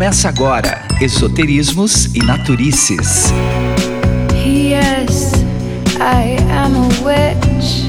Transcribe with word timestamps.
Começa 0.00 0.30
agora 0.30 0.80
Esoterismos 0.98 2.06
e 2.14 2.24
Naturices. 2.24 3.30
Yes, 4.42 5.32
I 6.00 6.38
am 6.50 6.74
a 6.74 6.88
witch, 7.04 7.84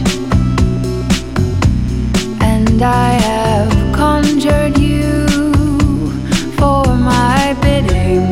and 2.42 2.84
I 2.84 3.14
have 3.14 3.72
conjured 3.96 4.78
you 4.78 5.26
for 6.58 6.86
my 6.98 7.54
bidding. 7.62 8.28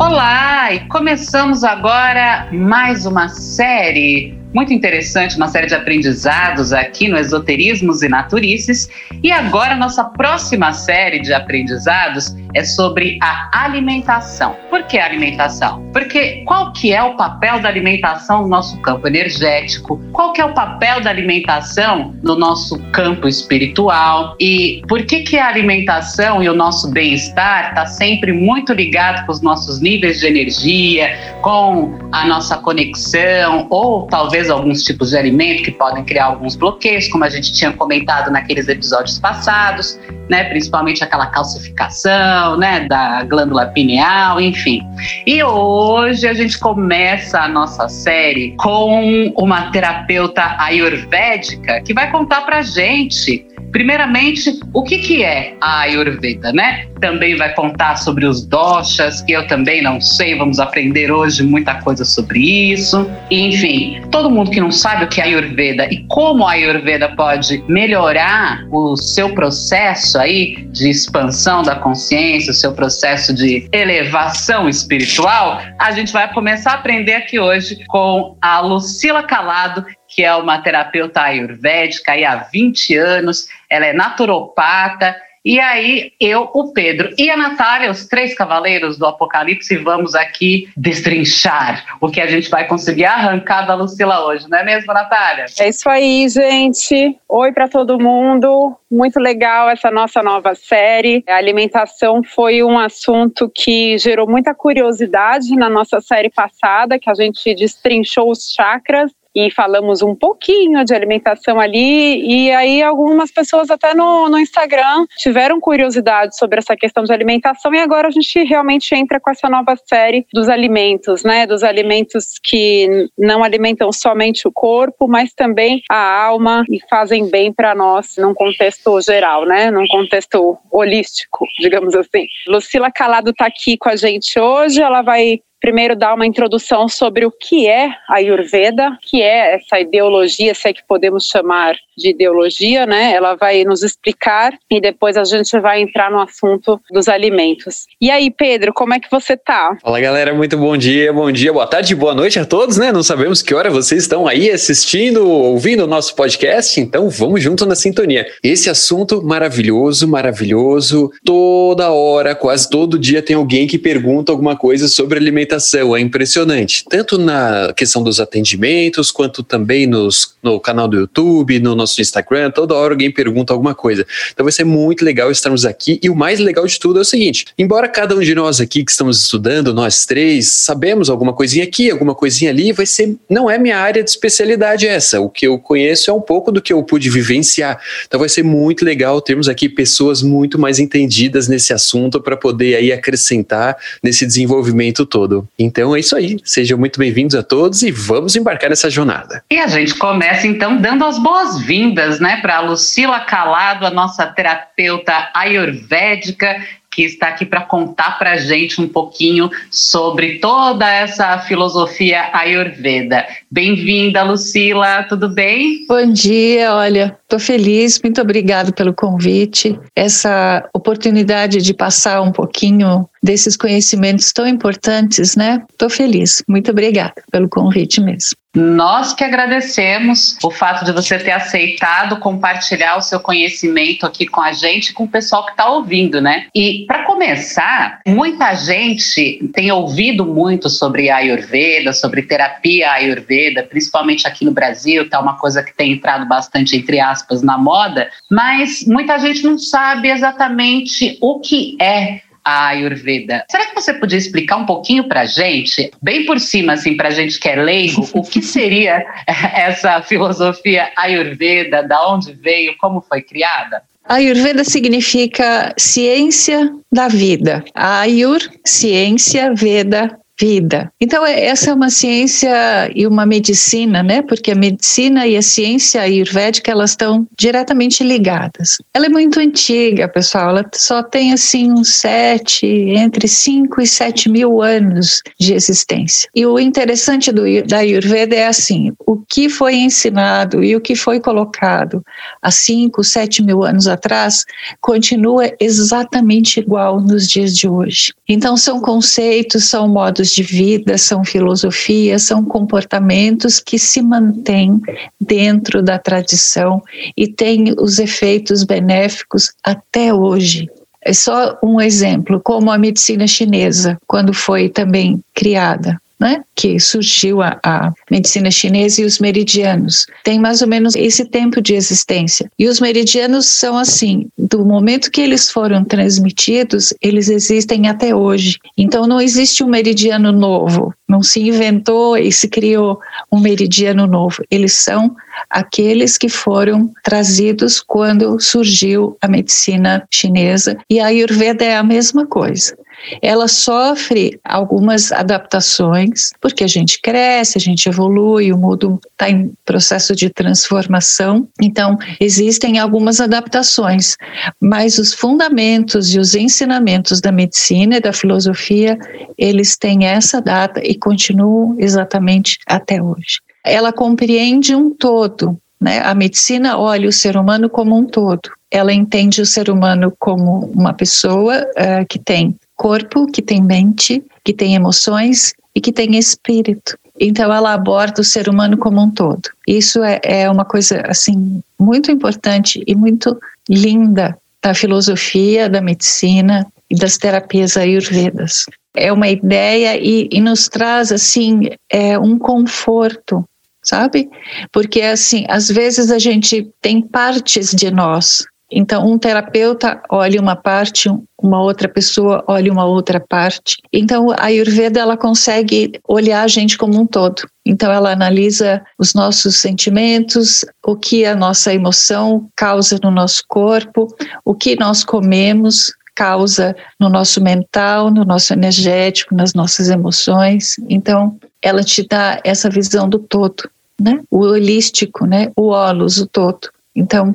Olá, 0.00 0.72
e 0.72 0.80
começamos 0.88 1.62
agora 1.62 2.48
mais 2.50 3.04
uma 3.04 3.28
série 3.28 4.41
muito 4.52 4.72
interessante, 4.72 5.36
uma 5.36 5.48
série 5.48 5.66
de 5.66 5.74
aprendizados 5.74 6.72
aqui 6.72 7.08
no 7.08 7.16
Esoterismos 7.16 8.02
e 8.02 8.08
Naturices. 8.08 8.88
E 9.22 9.30
agora, 9.30 9.74
nossa 9.74 10.04
próxima 10.04 10.72
série 10.72 11.20
de 11.20 11.32
aprendizados 11.32 12.34
é 12.54 12.64
sobre 12.64 13.18
a 13.22 13.64
alimentação. 13.64 14.56
Por 14.70 14.82
que 14.84 14.98
alimentação? 14.98 15.82
Porque 15.92 16.42
qual 16.46 16.72
que 16.72 16.92
é 16.92 17.02
o 17.02 17.16
papel 17.16 17.60
da 17.60 17.68
alimentação 17.68 18.42
no 18.42 18.48
nosso 18.48 18.80
campo 18.80 19.06
energético? 19.06 20.00
Qual 20.12 20.32
que 20.32 20.40
é 20.40 20.44
o 20.44 20.54
papel 20.54 21.00
da 21.00 21.10
alimentação 21.10 22.14
no 22.22 22.36
nosso 22.36 22.78
campo 22.92 23.28
espiritual? 23.28 24.36
E 24.40 24.82
por 24.88 25.04
que 25.04 25.20
que 25.20 25.38
a 25.38 25.48
alimentação 25.48 26.42
e 26.42 26.48
o 26.48 26.54
nosso 26.54 26.90
bem-estar 26.90 27.70
está 27.70 27.86
sempre 27.86 28.32
muito 28.32 28.72
ligado 28.72 29.24
com 29.26 29.32
os 29.32 29.40
nossos 29.40 29.80
níveis 29.80 30.20
de 30.20 30.26
energia, 30.26 31.16
com 31.42 31.98
a 32.12 32.26
nossa 32.26 32.56
conexão 32.58 33.66
ou 33.70 34.06
talvez 34.06 34.50
alguns 34.50 34.82
tipos 34.82 35.10
de 35.10 35.16
alimento 35.16 35.62
que 35.62 35.70
podem 35.70 36.04
criar 36.04 36.26
alguns 36.26 36.56
bloqueios, 36.56 37.08
como 37.08 37.24
a 37.24 37.28
gente 37.28 37.52
tinha 37.52 37.72
comentado 37.72 38.30
naqueles 38.30 38.68
episódios 38.68 39.18
passados, 39.18 39.98
né, 40.28 40.44
principalmente 40.44 41.04
aquela 41.04 41.26
calcificação, 41.26 42.41
né, 42.56 42.86
da 42.88 43.24
glândula 43.24 43.66
pineal, 43.66 44.40
enfim. 44.40 44.82
E 45.26 45.42
hoje 45.42 46.26
a 46.26 46.34
gente 46.34 46.58
começa 46.58 47.40
a 47.40 47.48
nossa 47.48 47.88
série 47.88 48.54
com 48.56 49.32
uma 49.36 49.70
terapeuta 49.70 50.56
ayurvédica 50.58 51.80
que 51.82 51.94
vai 51.94 52.10
contar 52.10 52.42
pra 52.42 52.62
gente 52.62 53.46
Primeiramente, 53.72 54.60
o 54.74 54.82
que, 54.82 54.98
que 54.98 55.24
é 55.24 55.56
a 55.60 55.80
Ayurveda, 55.80 56.52
né? 56.52 56.86
Também 57.00 57.34
vai 57.36 57.54
contar 57.54 57.96
sobre 57.96 58.26
os 58.26 58.46
doshas, 58.46 59.22
que 59.22 59.32
eu 59.32 59.46
também 59.46 59.82
não 59.82 59.98
sei, 60.00 60.36
vamos 60.36 60.60
aprender 60.60 61.10
hoje 61.10 61.42
muita 61.42 61.76
coisa 61.76 62.04
sobre 62.04 62.38
isso. 62.72 63.10
enfim, 63.30 64.00
todo 64.10 64.30
mundo 64.30 64.50
que 64.50 64.60
não 64.60 64.70
sabe 64.70 65.04
o 65.04 65.08
que 65.08 65.20
é 65.20 65.24
Ayurveda 65.24 65.86
e 65.90 66.04
como 66.08 66.46
a 66.46 66.52
Ayurveda 66.52 67.08
pode 67.16 67.64
melhorar 67.66 68.64
o 68.70 68.94
seu 68.94 69.34
processo 69.34 70.18
aí 70.18 70.68
de 70.70 70.90
expansão 70.90 71.62
da 71.62 71.74
consciência, 71.74 72.50
o 72.50 72.54
seu 72.54 72.72
processo 72.74 73.34
de 73.34 73.68
elevação 73.72 74.68
espiritual, 74.68 75.62
a 75.78 75.92
gente 75.92 76.12
vai 76.12 76.30
começar 76.32 76.72
a 76.72 76.74
aprender 76.74 77.14
aqui 77.14 77.40
hoje 77.40 77.82
com 77.86 78.36
a 78.42 78.60
Lucila 78.60 79.22
Calado, 79.22 79.84
que 80.14 80.22
é 80.22 80.34
uma 80.34 80.60
terapeuta 80.60 81.22
ayurvédica 81.22 82.12
há 82.12 82.36
20 82.36 82.96
anos, 82.96 83.48
ela 83.68 83.86
é 83.86 83.92
naturopata 83.92 85.16
e 85.44 85.58
aí, 85.58 86.12
eu, 86.20 86.48
o 86.54 86.72
Pedro 86.72 87.12
e 87.18 87.28
a 87.28 87.36
Natália, 87.36 87.90
os 87.90 88.06
três 88.06 88.32
cavaleiros 88.32 88.96
do 88.96 89.04
Apocalipse, 89.04 89.76
vamos 89.76 90.14
aqui 90.14 90.68
destrinchar 90.76 91.84
o 92.00 92.08
que 92.08 92.20
a 92.20 92.28
gente 92.28 92.48
vai 92.48 92.64
conseguir 92.68 93.06
arrancar 93.06 93.66
da 93.66 93.74
Lucila 93.74 94.24
hoje, 94.24 94.48
não 94.48 94.58
é 94.58 94.64
mesmo, 94.64 94.92
Natália? 94.92 95.46
É 95.58 95.68
isso 95.68 95.88
aí, 95.88 96.28
gente. 96.28 97.18
Oi 97.28 97.50
para 97.50 97.68
todo 97.68 97.98
mundo. 97.98 98.76
Muito 98.88 99.18
legal 99.18 99.68
essa 99.68 99.90
nossa 99.90 100.22
nova 100.22 100.54
série. 100.54 101.24
A 101.28 101.34
alimentação 101.34 102.22
foi 102.22 102.62
um 102.62 102.78
assunto 102.78 103.50
que 103.52 103.98
gerou 103.98 104.30
muita 104.30 104.54
curiosidade 104.54 105.56
na 105.56 105.68
nossa 105.68 106.00
série 106.00 106.30
passada, 106.30 107.00
que 107.00 107.10
a 107.10 107.14
gente 107.14 107.52
destrinchou 107.56 108.30
os 108.30 108.52
chakras 108.52 109.10
e 109.34 109.50
falamos 109.50 110.02
um 110.02 110.14
pouquinho 110.14 110.84
de 110.84 110.94
alimentação 110.94 111.58
ali. 111.58 112.22
E 112.26 112.50
aí, 112.50 112.82
algumas 112.82 113.30
pessoas, 113.30 113.70
até 113.70 113.94
no, 113.94 114.28
no 114.28 114.38
Instagram, 114.38 115.06
tiveram 115.18 115.60
curiosidade 115.60 116.36
sobre 116.36 116.58
essa 116.58 116.76
questão 116.76 117.04
de 117.04 117.12
alimentação. 117.12 117.74
E 117.74 117.78
agora 117.78 118.08
a 118.08 118.10
gente 118.10 118.42
realmente 118.44 118.94
entra 118.94 119.20
com 119.20 119.30
essa 119.30 119.48
nova 119.48 119.76
série 119.86 120.26
dos 120.32 120.48
alimentos, 120.48 121.22
né? 121.24 121.46
Dos 121.46 121.62
alimentos 121.62 122.38
que 122.42 123.08
não 123.18 123.42
alimentam 123.42 123.92
somente 123.92 124.46
o 124.46 124.52
corpo, 124.52 125.08
mas 125.08 125.32
também 125.32 125.82
a 125.90 126.24
alma 126.24 126.64
e 126.70 126.80
fazem 126.88 127.28
bem 127.30 127.52
para 127.52 127.74
nós 127.74 128.16
num 128.18 128.34
contexto 128.34 129.00
geral, 129.00 129.44
né? 129.44 129.70
Num 129.70 129.86
contexto 129.86 130.58
holístico, 130.70 131.46
digamos 131.58 131.94
assim. 131.94 132.26
Lucila 132.46 132.90
Calado 132.90 133.30
está 133.30 133.46
aqui 133.46 133.76
com 133.76 133.88
a 133.88 133.96
gente 133.96 134.38
hoje. 134.38 134.82
Ela 134.82 135.02
vai 135.02 135.40
primeiro 135.62 135.94
dar 135.94 136.12
uma 136.12 136.26
introdução 136.26 136.88
sobre 136.88 137.24
o 137.24 137.30
que 137.30 137.68
é 137.68 137.86
a 138.08 138.16
Ayurveda, 138.16 138.98
que 139.00 139.22
é 139.22 139.54
essa 139.54 139.78
ideologia, 139.78 140.54
se 140.54 140.68
é 140.68 140.72
que 140.72 140.84
podemos 140.84 141.24
chamar 141.26 141.76
de 141.96 142.10
ideologia, 142.10 142.86
né? 142.86 143.12
Ela 143.12 143.34
vai 143.34 143.64
nos 143.64 143.82
explicar 143.82 144.52
e 144.70 144.80
depois 144.80 145.16
a 145.16 145.24
gente 145.24 145.58
vai 145.60 145.82
entrar 145.82 146.10
no 146.10 146.20
assunto 146.20 146.80
dos 146.90 147.08
alimentos. 147.08 147.86
E 148.00 148.10
aí, 148.10 148.30
Pedro, 148.30 148.72
como 148.72 148.94
é 148.94 149.00
que 149.00 149.10
você 149.10 149.36
tá? 149.36 149.76
Fala, 149.82 150.00
galera, 150.00 150.34
muito 150.34 150.56
bom 150.56 150.76
dia, 150.76 151.12
bom 151.12 151.30
dia, 151.30 151.52
boa 151.52 151.66
tarde, 151.66 151.94
boa 151.94 152.14
noite 152.14 152.38
a 152.38 152.44
todos, 152.44 152.76
né? 152.76 152.92
Não 152.92 153.02
sabemos 153.02 153.42
que 153.42 153.54
hora 153.54 153.70
vocês 153.70 154.02
estão 154.02 154.26
aí 154.26 154.50
assistindo, 154.50 155.28
ouvindo 155.28 155.84
o 155.84 155.86
nosso 155.86 156.14
podcast, 156.14 156.80
então 156.80 157.08
vamos 157.08 157.42
junto 157.42 157.66
na 157.66 157.74
sintonia. 157.74 158.26
Esse 158.42 158.70
assunto 158.70 159.22
maravilhoso, 159.22 160.08
maravilhoso, 160.08 161.10
toda 161.24 161.90
hora, 161.90 162.34
quase 162.34 162.68
todo 162.68 162.98
dia 162.98 163.22
tem 163.22 163.36
alguém 163.36 163.66
que 163.66 163.78
pergunta 163.78 164.32
alguma 164.32 164.56
coisa 164.56 164.88
sobre 164.88 165.18
alimentação 165.18 165.96
é 165.96 166.00
impressionante, 166.00 166.84
tanto 166.88 167.18
na 167.18 167.72
questão 167.76 168.02
dos 168.02 168.20
atendimentos, 168.20 169.10
quanto 169.10 169.42
também 169.42 169.86
nos, 169.86 170.36
no 170.42 170.60
canal 170.60 170.86
do 170.86 170.98
YouTube, 170.98 171.58
no 171.58 171.74
nosso 171.74 171.91
Instagram, 172.00 172.50
toda 172.50 172.74
hora 172.74 172.94
alguém 172.94 173.10
pergunta 173.10 173.52
alguma 173.52 173.74
coisa. 173.74 174.06
Então 174.32 174.44
vai 174.44 174.52
ser 174.52 174.64
muito 174.64 175.04
legal 175.04 175.30
estarmos 175.30 175.64
aqui, 175.64 175.98
e 176.02 176.08
o 176.08 176.16
mais 176.16 176.38
legal 176.38 176.66
de 176.66 176.78
tudo 176.78 176.98
é 176.98 177.02
o 177.02 177.04
seguinte, 177.04 177.46
embora 177.58 177.88
cada 177.88 178.14
um 178.16 178.20
de 178.20 178.34
nós 178.34 178.60
aqui 178.60 178.84
que 178.84 178.90
estamos 178.90 179.20
estudando, 179.20 179.74
nós 179.74 180.06
três, 180.06 180.50
sabemos 180.52 181.10
alguma 181.10 181.32
coisinha 181.32 181.64
aqui, 181.64 181.90
alguma 181.90 182.14
coisinha 182.14 182.50
ali, 182.50 182.72
vai 182.72 182.86
ser, 182.86 183.16
não 183.28 183.50
é 183.50 183.58
minha 183.58 183.78
área 183.78 184.02
de 184.02 184.10
especialidade 184.10 184.86
essa, 184.86 185.20
o 185.20 185.28
que 185.28 185.46
eu 185.46 185.58
conheço 185.58 186.10
é 186.10 186.14
um 186.14 186.20
pouco 186.20 186.50
do 186.50 186.62
que 186.62 186.72
eu 186.72 186.82
pude 186.82 187.10
vivenciar, 187.10 187.80
então 188.06 188.20
vai 188.20 188.28
ser 188.28 188.42
muito 188.42 188.84
legal 188.84 189.20
termos 189.20 189.48
aqui 189.48 189.68
pessoas 189.68 190.22
muito 190.22 190.58
mais 190.58 190.78
entendidas 190.78 191.48
nesse 191.48 191.72
assunto 191.72 192.20
para 192.20 192.36
poder 192.36 192.76
aí 192.76 192.92
acrescentar 192.92 193.76
nesse 194.02 194.26
desenvolvimento 194.26 195.04
todo. 195.04 195.46
Então 195.58 195.94
é 195.94 196.00
isso 196.00 196.16
aí. 196.16 196.38
Sejam 196.44 196.78
muito 196.78 196.98
bem-vindos 196.98 197.34
a 197.34 197.42
todos 197.42 197.82
e 197.82 197.90
vamos 197.90 198.36
embarcar 198.36 198.70
nessa 198.70 198.88
jornada. 198.88 199.42
E 199.50 199.58
a 199.58 199.66
gente 199.66 199.94
começa 199.94 200.46
então 200.46 200.80
dando 200.80 201.04
as 201.04 201.18
boas-vindas, 201.18 201.71
né, 202.20 202.38
para 202.42 202.60
Lucila 202.60 203.20
Calado, 203.20 203.86
a 203.86 203.90
nossa 203.90 204.26
terapeuta 204.26 205.30
ayurvédica 205.34 206.62
que 206.90 207.04
está 207.04 207.28
aqui 207.28 207.46
para 207.46 207.62
contar 207.62 208.18
para 208.18 208.32
a 208.32 208.36
gente 208.36 208.78
um 208.78 208.86
pouquinho 208.86 209.50
sobre 209.70 210.38
toda 210.38 210.86
essa 210.86 211.38
filosofia 211.38 212.28
ayurveda. 212.34 213.26
Bem-vinda, 213.50 214.22
Lucila, 214.22 215.02
tudo 215.04 215.30
bem? 215.30 215.86
Bom 215.88 216.12
dia, 216.12 216.74
olha, 216.74 217.18
estou 217.32 217.40
feliz, 217.40 217.98
muito 218.02 218.20
obrigada 218.20 218.72
pelo 218.72 218.92
convite, 218.92 219.78
essa 219.96 220.68
oportunidade 220.74 221.62
de 221.62 221.72
passar 221.72 222.20
um 222.20 222.30
pouquinho 222.30 223.08
desses 223.22 223.56
conhecimentos 223.56 224.32
tão 224.32 224.46
importantes, 224.46 225.34
né? 225.34 225.62
Estou 225.70 225.88
feliz, 225.88 226.42
muito 226.46 226.70
obrigada 226.70 227.14
pelo 227.30 227.48
convite 227.48 228.00
mesmo. 228.00 228.36
Nós 228.54 229.14
que 229.14 229.24
agradecemos 229.24 230.36
o 230.42 230.50
fato 230.50 230.84
de 230.84 230.92
você 230.92 231.18
ter 231.18 231.30
aceitado 231.30 232.18
compartilhar 232.18 232.98
o 232.98 233.00
seu 233.00 233.18
conhecimento 233.18 234.04
aqui 234.04 234.26
com 234.26 234.42
a 234.42 234.52
gente, 234.52 234.92
com 234.92 235.04
o 235.04 235.08
pessoal 235.08 235.46
que 235.46 235.52
está 235.52 235.70
ouvindo, 235.70 236.20
né? 236.20 236.46
E 236.54 236.84
para 236.86 237.04
começar, 237.04 238.00
muita 238.06 238.54
gente 238.54 239.48
tem 239.54 239.72
ouvido 239.72 240.26
muito 240.26 240.68
sobre 240.68 241.08
Ayurveda, 241.08 241.94
sobre 241.94 242.22
terapia 242.22 242.90
Ayurveda, 242.90 243.62
principalmente 243.62 244.28
aqui 244.28 244.44
no 244.44 244.52
Brasil, 244.52 245.08
é 245.10 245.18
uma 245.18 245.38
coisa 245.38 245.62
que 245.62 245.74
tem 245.74 245.92
entrado 245.92 246.28
bastante, 246.28 246.76
entre 246.76 247.00
aspas, 247.00 247.21
na 247.42 247.58
moda, 247.58 248.10
mas 248.30 248.84
muita 248.86 249.18
gente 249.18 249.42
não 249.44 249.58
sabe 249.58 250.10
exatamente 250.10 251.18
o 251.20 251.40
que 251.40 251.76
é 251.80 252.20
a 252.44 252.68
Ayurveda. 252.68 253.44
Será 253.50 253.66
que 253.66 253.74
você 253.74 253.94
podia 253.94 254.18
explicar 254.18 254.56
um 254.56 254.66
pouquinho 254.66 255.08
para 255.08 255.24
gente, 255.24 255.90
bem 256.02 256.26
por 256.26 256.40
cima, 256.40 256.72
assim, 256.72 256.96
para 256.96 257.10
gente 257.10 257.38
que 257.38 257.48
é 257.48 257.56
leigo, 257.56 258.08
o 258.12 258.22
que 258.22 258.42
seria 258.42 259.04
essa 259.26 260.02
filosofia 260.02 260.90
Ayurveda, 260.96 261.82
da 261.82 262.08
onde 262.08 262.32
veio, 262.32 262.76
como 262.78 263.00
foi 263.00 263.22
criada? 263.22 263.82
Ayurveda 264.04 264.64
significa 264.64 265.72
ciência 265.78 266.72
da 266.90 267.06
vida. 267.06 267.64
Ayur, 267.72 268.40
ciência, 268.64 269.54
Veda, 269.54 270.18
vida. 270.42 270.92
Então, 271.00 271.24
é, 271.24 271.44
essa 271.44 271.70
é 271.70 271.74
uma 271.74 271.88
ciência 271.88 272.90
e 272.96 273.06
uma 273.06 273.24
medicina, 273.24 274.02
né? 274.02 274.22
Porque 274.22 274.50
a 274.50 274.56
medicina 274.56 275.24
e 275.24 275.36
a 275.36 275.42
ciência 275.42 276.02
ayurvédica, 276.02 276.72
elas 276.72 276.90
estão 276.90 277.28
diretamente 277.38 278.02
ligadas. 278.02 278.78
Ela 278.92 279.06
é 279.06 279.08
muito 279.08 279.38
antiga, 279.38 280.08
pessoal. 280.08 280.50
Ela 280.50 280.68
só 280.74 281.00
tem, 281.00 281.32
assim, 281.32 281.70
uns 281.70 281.94
sete, 281.94 282.66
entre 282.66 283.28
cinco 283.28 283.80
e 283.80 283.86
sete 283.86 284.28
mil 284.28 284.60
anos 284.60 285.22
de 285.38 285.54
existência. 285.54 286.28
E 286.34 286.44
o 286.44 286.58
interessante 286.58 287.30
do, 287.30 287.44
da 287.64 287.78
Ayurveda 287.78 288.34
é 288.34 288.48
assim, 288.48 288.92
o 289.06 289.18
que 289.18 289.48
foi 289.48 289.76
ensinado 289.76 290.64
e 290.64 290.74
o 290.74 290.80
que 290.80 290.96
foi 290.96 291.20
colocado 291.20 292.02
há 292.42 292.50
cinco, 292.50 293.04
sete 293.04 293.42
mil 293.42 293.62
anos 293.62 293.86
atrás 293.86 294.44
continua 294.80 295.52
exatamente 295.60 296.58
igual 296.58 297.00
nos 297.00 297.28
dias 297.28 297.56
de 297.56 297.68
hoje. 297.68 298.12
Então, 298.28 298.56
são 298.56 298.80
conceitos, 298.80 299.64
são 299.64 299.86
modos 299.86 300.31
de 300.34 300.42
vida, 300.42 300.98
são 300.98 301.24
filosofias, 301.24 302.22
são 302.22 302.44
comportamentos 302.44 303.60
que 303.60 303.78
se 303.78 304.02
mantêm 304.02 304.80
dentro 305.20 305.82
da 305.82 305.98
tradição 305.98 306.82
e 307.16 307.26
têm 307.28 307.74
os 307.78 307.98
efeitos 307.98 308.64
benéficos 308.64 309.52
até 309.62 310.12
hoje. 310.12 310.68
É 311.04 311.12
só 311.12 311.58
um 311.62 311.80
exemplo, 311.80 312.40
como 312.40 312.70
a 312.70 312.78
medicina 312.78 313.26
chinesa, 313.26 313.98
quando 314.06 314.32
foi 314.32 314.68
também 314.68 315.20
criada 315.34 316.00
né, 316.22 316.44
que 316.54 316.78
surgiu 316.78 317.42
a, 317.42 317.58
a, 317.64 317.92
medicina 318.08 318.48
chinesa 318.48 319.02
e 319.02 319.04
os 319.04 319.18
meridianos. 319.18 320.06
Tem 320.22 320.38
mais 320.38 320.62
ou 320.62 320.68
menos 320.68 320.94
esse 320.94 321.24
tempo 321.24 321.60
de 321.60 321.74
existência. 321.74 322.48
E 322.56 322.68
os 322.68 322.80
meridianos 322.80 323.46
são 323.46 323.76
assim, 323.76 324.28
do 324.38 324.64
momento 324.64 325.10
que 325.10 325.20
eles 325.20 325.50
foram 325.50 325.84
transmitidos, 325.84 326.94
eles 327.02 327.28
existem 327.28 327.88
até 327.88 328.14
hoje. 328.14 328.58
Então 328.78 329.04
não 329.04 329.20
existe 329.20 329.64
um 329.64 329.68
meridiano 329.68 330.30
novo, 330.30 330.94
não 331.08 331.24
se 331.24 331.40
inventou 331.40 332.16
e 332.16 332.30
se 332.30 332.46
criou 332.46 333.00
um 333.30 333.40
meridiano 333.40 334.06
novo. 334.06 334.44
Eles 334.48 334.74
são 334.74 335.16
aqueles 335.50 336.16
que 336.16 336.28
foram 336.28 336.88
trazidos 337.02 337.80
quando 337.80 338.38
surgiu 338.38 339.16
a 339.20 339.26
medicina 339.26 340.06
chinesa 340.08 340.78
e 340.88 341.00
a 341.00 341.06
Ayurveda 341.06 341.64
é 341.64 341.76
a 341.76 341.82
mesma 341.82 342.26
coisa 342.26 342.76
ela 343.20 343.48
sofre 343.48 344.38
algumas 344.44 345.12
adaptações, 345.12 346.30
porque 346.40 346.64
a 346.64 346.68
gente 346.68 347.00
cresce, 347.00 347.58
a 347.58 347.60
gente 347.60 347.88
evolui, 347.88 348.52
o 348.52 348.58
mundo 348.58 349.00
está 349.10 349.30
em 349.30 349.52
processo 349.64 350.14
de 350.14 350.30
transformação, 350.30 351.48
então 351.60 351.98
existem 352.20 352.78
algumas 352.78 353.20
adaptações, 353.20 354.16
mas 354.60 354.98
os 354.98 355.12
fundamentos 355.12 356.14
e 356.14 356.18
os 356.18 356.34
ensinamentos 356.34 357.20
da 357.20 357.32
medicina 357.32 357.96
e 357.96 358.00
da 358.00 358.12
filosofia, 358.12 358.98
eles 359.36 359.76
têm 359.76 360.06
essa 360.06 360.40
data 360.40 360.80
e 360.82 360.94
continuam 360.94 361.76
exatamente 361.78 362.58
até 362.66 363.02
hoje. 363.02 363.40
Ela 363.64 363.92
compreende 363.92 364.74
um 364.74 364.90
todo, 364.90 365.56
né? 365.80 366.00
A 366.00 366.14
medicina 366.14 366.78
olha 366.78 367.08
o 367.08 367.12
ser 367.12 367.36
humano 367.36 367.68
como 367.68 367.96
um 367.96 368.04
todo. 368.04 368.50
Ela 368.70 368.92
entende 368.92 369.40
o 369.40 369.46
ser 369.46 369.68
humano 369.68 370.12
como 370.18 370.66
uma 370.66 370.94
pessoa 370.94 371.60
uh, 371.60 372.06
que 372.08 372.18
tem 372.18 372.56
corpo, 372.82 373.28
que 373.28 373.40
tem 373.40 373.62
mente, 373.62 374.20
que 374.44 374.52
tem 374.52 374.74
emoções 374.74 375.54
e 375.72 375.80
que 375.80 375.92
tem 375.92 376.18
espírito. 376.18 376.98
Então 377.18 377.52
ela 377.52 377.72
aborda 377.72 378.20
o 378.20 378.24
ser 378.24 378.48
humano 378.48 378.76
como 378.76 379.00
um 379.00 379.08
todo. 379.08 379.48
Isso 379.68 380.02
é, 380.02 380.18
é 380.24 380.50
uma 380.50 380.64
coisa 380.64 381.00
assim 381.06 381.62
muito 381.78 382.10
importante 382.10 382.82
e 382.84 382.94
muito 382.96 383.38
linda 383.70 384.36
da 384.60 384.74
filosofia, 384.74 385.70
da 385.70 385.80
medicina 385.80 386.66
e 386.90 386.96
das 386.96 387.16
terapias 387.16 387.76
ayurvedas. 387.76 388.64
É 388.96 389.12
uma 389.12 389.28
ideia 389.28 389.96
e, 389.96 390.28
e 390.32 390.40
nos 390.40 390.68
traz 390.68 391.12
assim 391.12 391.70
é 391.88 392.18
um 392.18 392.36
conforto, 392.36 393.44
sabe? 393.80 394.28
Porque 394.72 395.02
assim 395.02 395.44
às 395.48 395.68
vezes 395.68 396.10
a 396.10 396.18
gente 396.18 396.68
tem 396.80 397.00
partes 397.00 397.70
de 397.70 397.92
nós 397.92 398.44
então, 398.72 399.06
um 399.06 399.18
terapeuta 399.18 400.02
olha 400.10 400.40
uma 400.40 400.56
parte, 400.56 401.10
uma 401.40 401.62
outra 401.62 401.88
pessoa 401.88 402.42
olha 402.48 402.72
uma 402.72 402.86
outra 402.86 403.20
parte. 403.20 403.76
Então, 403.92 404.30
a 404.30 404.46
Ayurveda 404.46 404.98
ela 404.98 405.16
consegue 405.16 405.92
olhar 406.08 406.42
a 406.42 406.48
gente 406.48 406.78
como 406.78 406.98
um 406.98 407.06
todo. 407.06 407.42
Então, 407.66 407.92
ela 407.92 408.12
analisa 408.12 408.82
os 408.98 409.12
nossos 409.12 409.56
sentimentos, 409.56 410.64
o 410.84 410.96
que 410.96 411.26
a 411.26 411.36
nossa 411.36 411.74
emoção 411.74 412.48
causa 412.56 412.98
no 413.02 413.10
nosso 413.10 413.42
corpo, 413.46 414.08
o 414.44 414.54
que 414.54 414.74
nós 414.74 415.04
comemos 415.04 415.92
causa 416.14 416.74
no 416.98 417.08
nosso 417.08 417.42
mental, 417.42 418.10
no 418.10 418.24
nosso 418.24 418.52
energético, 418.52 419.34
nas 419.34 419.54
nossas 419.54 419.88
emoções. 419.88 420.76
Então, 420.88 421.38
ela 421.60 421.82
te 421.82 422.06
dá 422.06 422.40
essa 422.44 422.68
visão 422.68 423.08
do 423.08 423.18
todo, 423.18 423.68
né? 424.00 424.20
O 424.30 424.40
holístico, 424.40 425.26
né? 425.26 425.50
O 425.56 425.68
holos, 425.68 426.18
o 426.18 426.26
todo. 426.26 426.68
Então, 426.94 427.34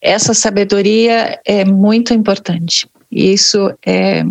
essa 0.00 0.32
sabedoria 0.32 1.40
é 1.44 1.64
muito 1.64 2.14
importante. 2.14 2.88
E 3.10 3.32
isso 3.32 3.72
é 3.84 4.24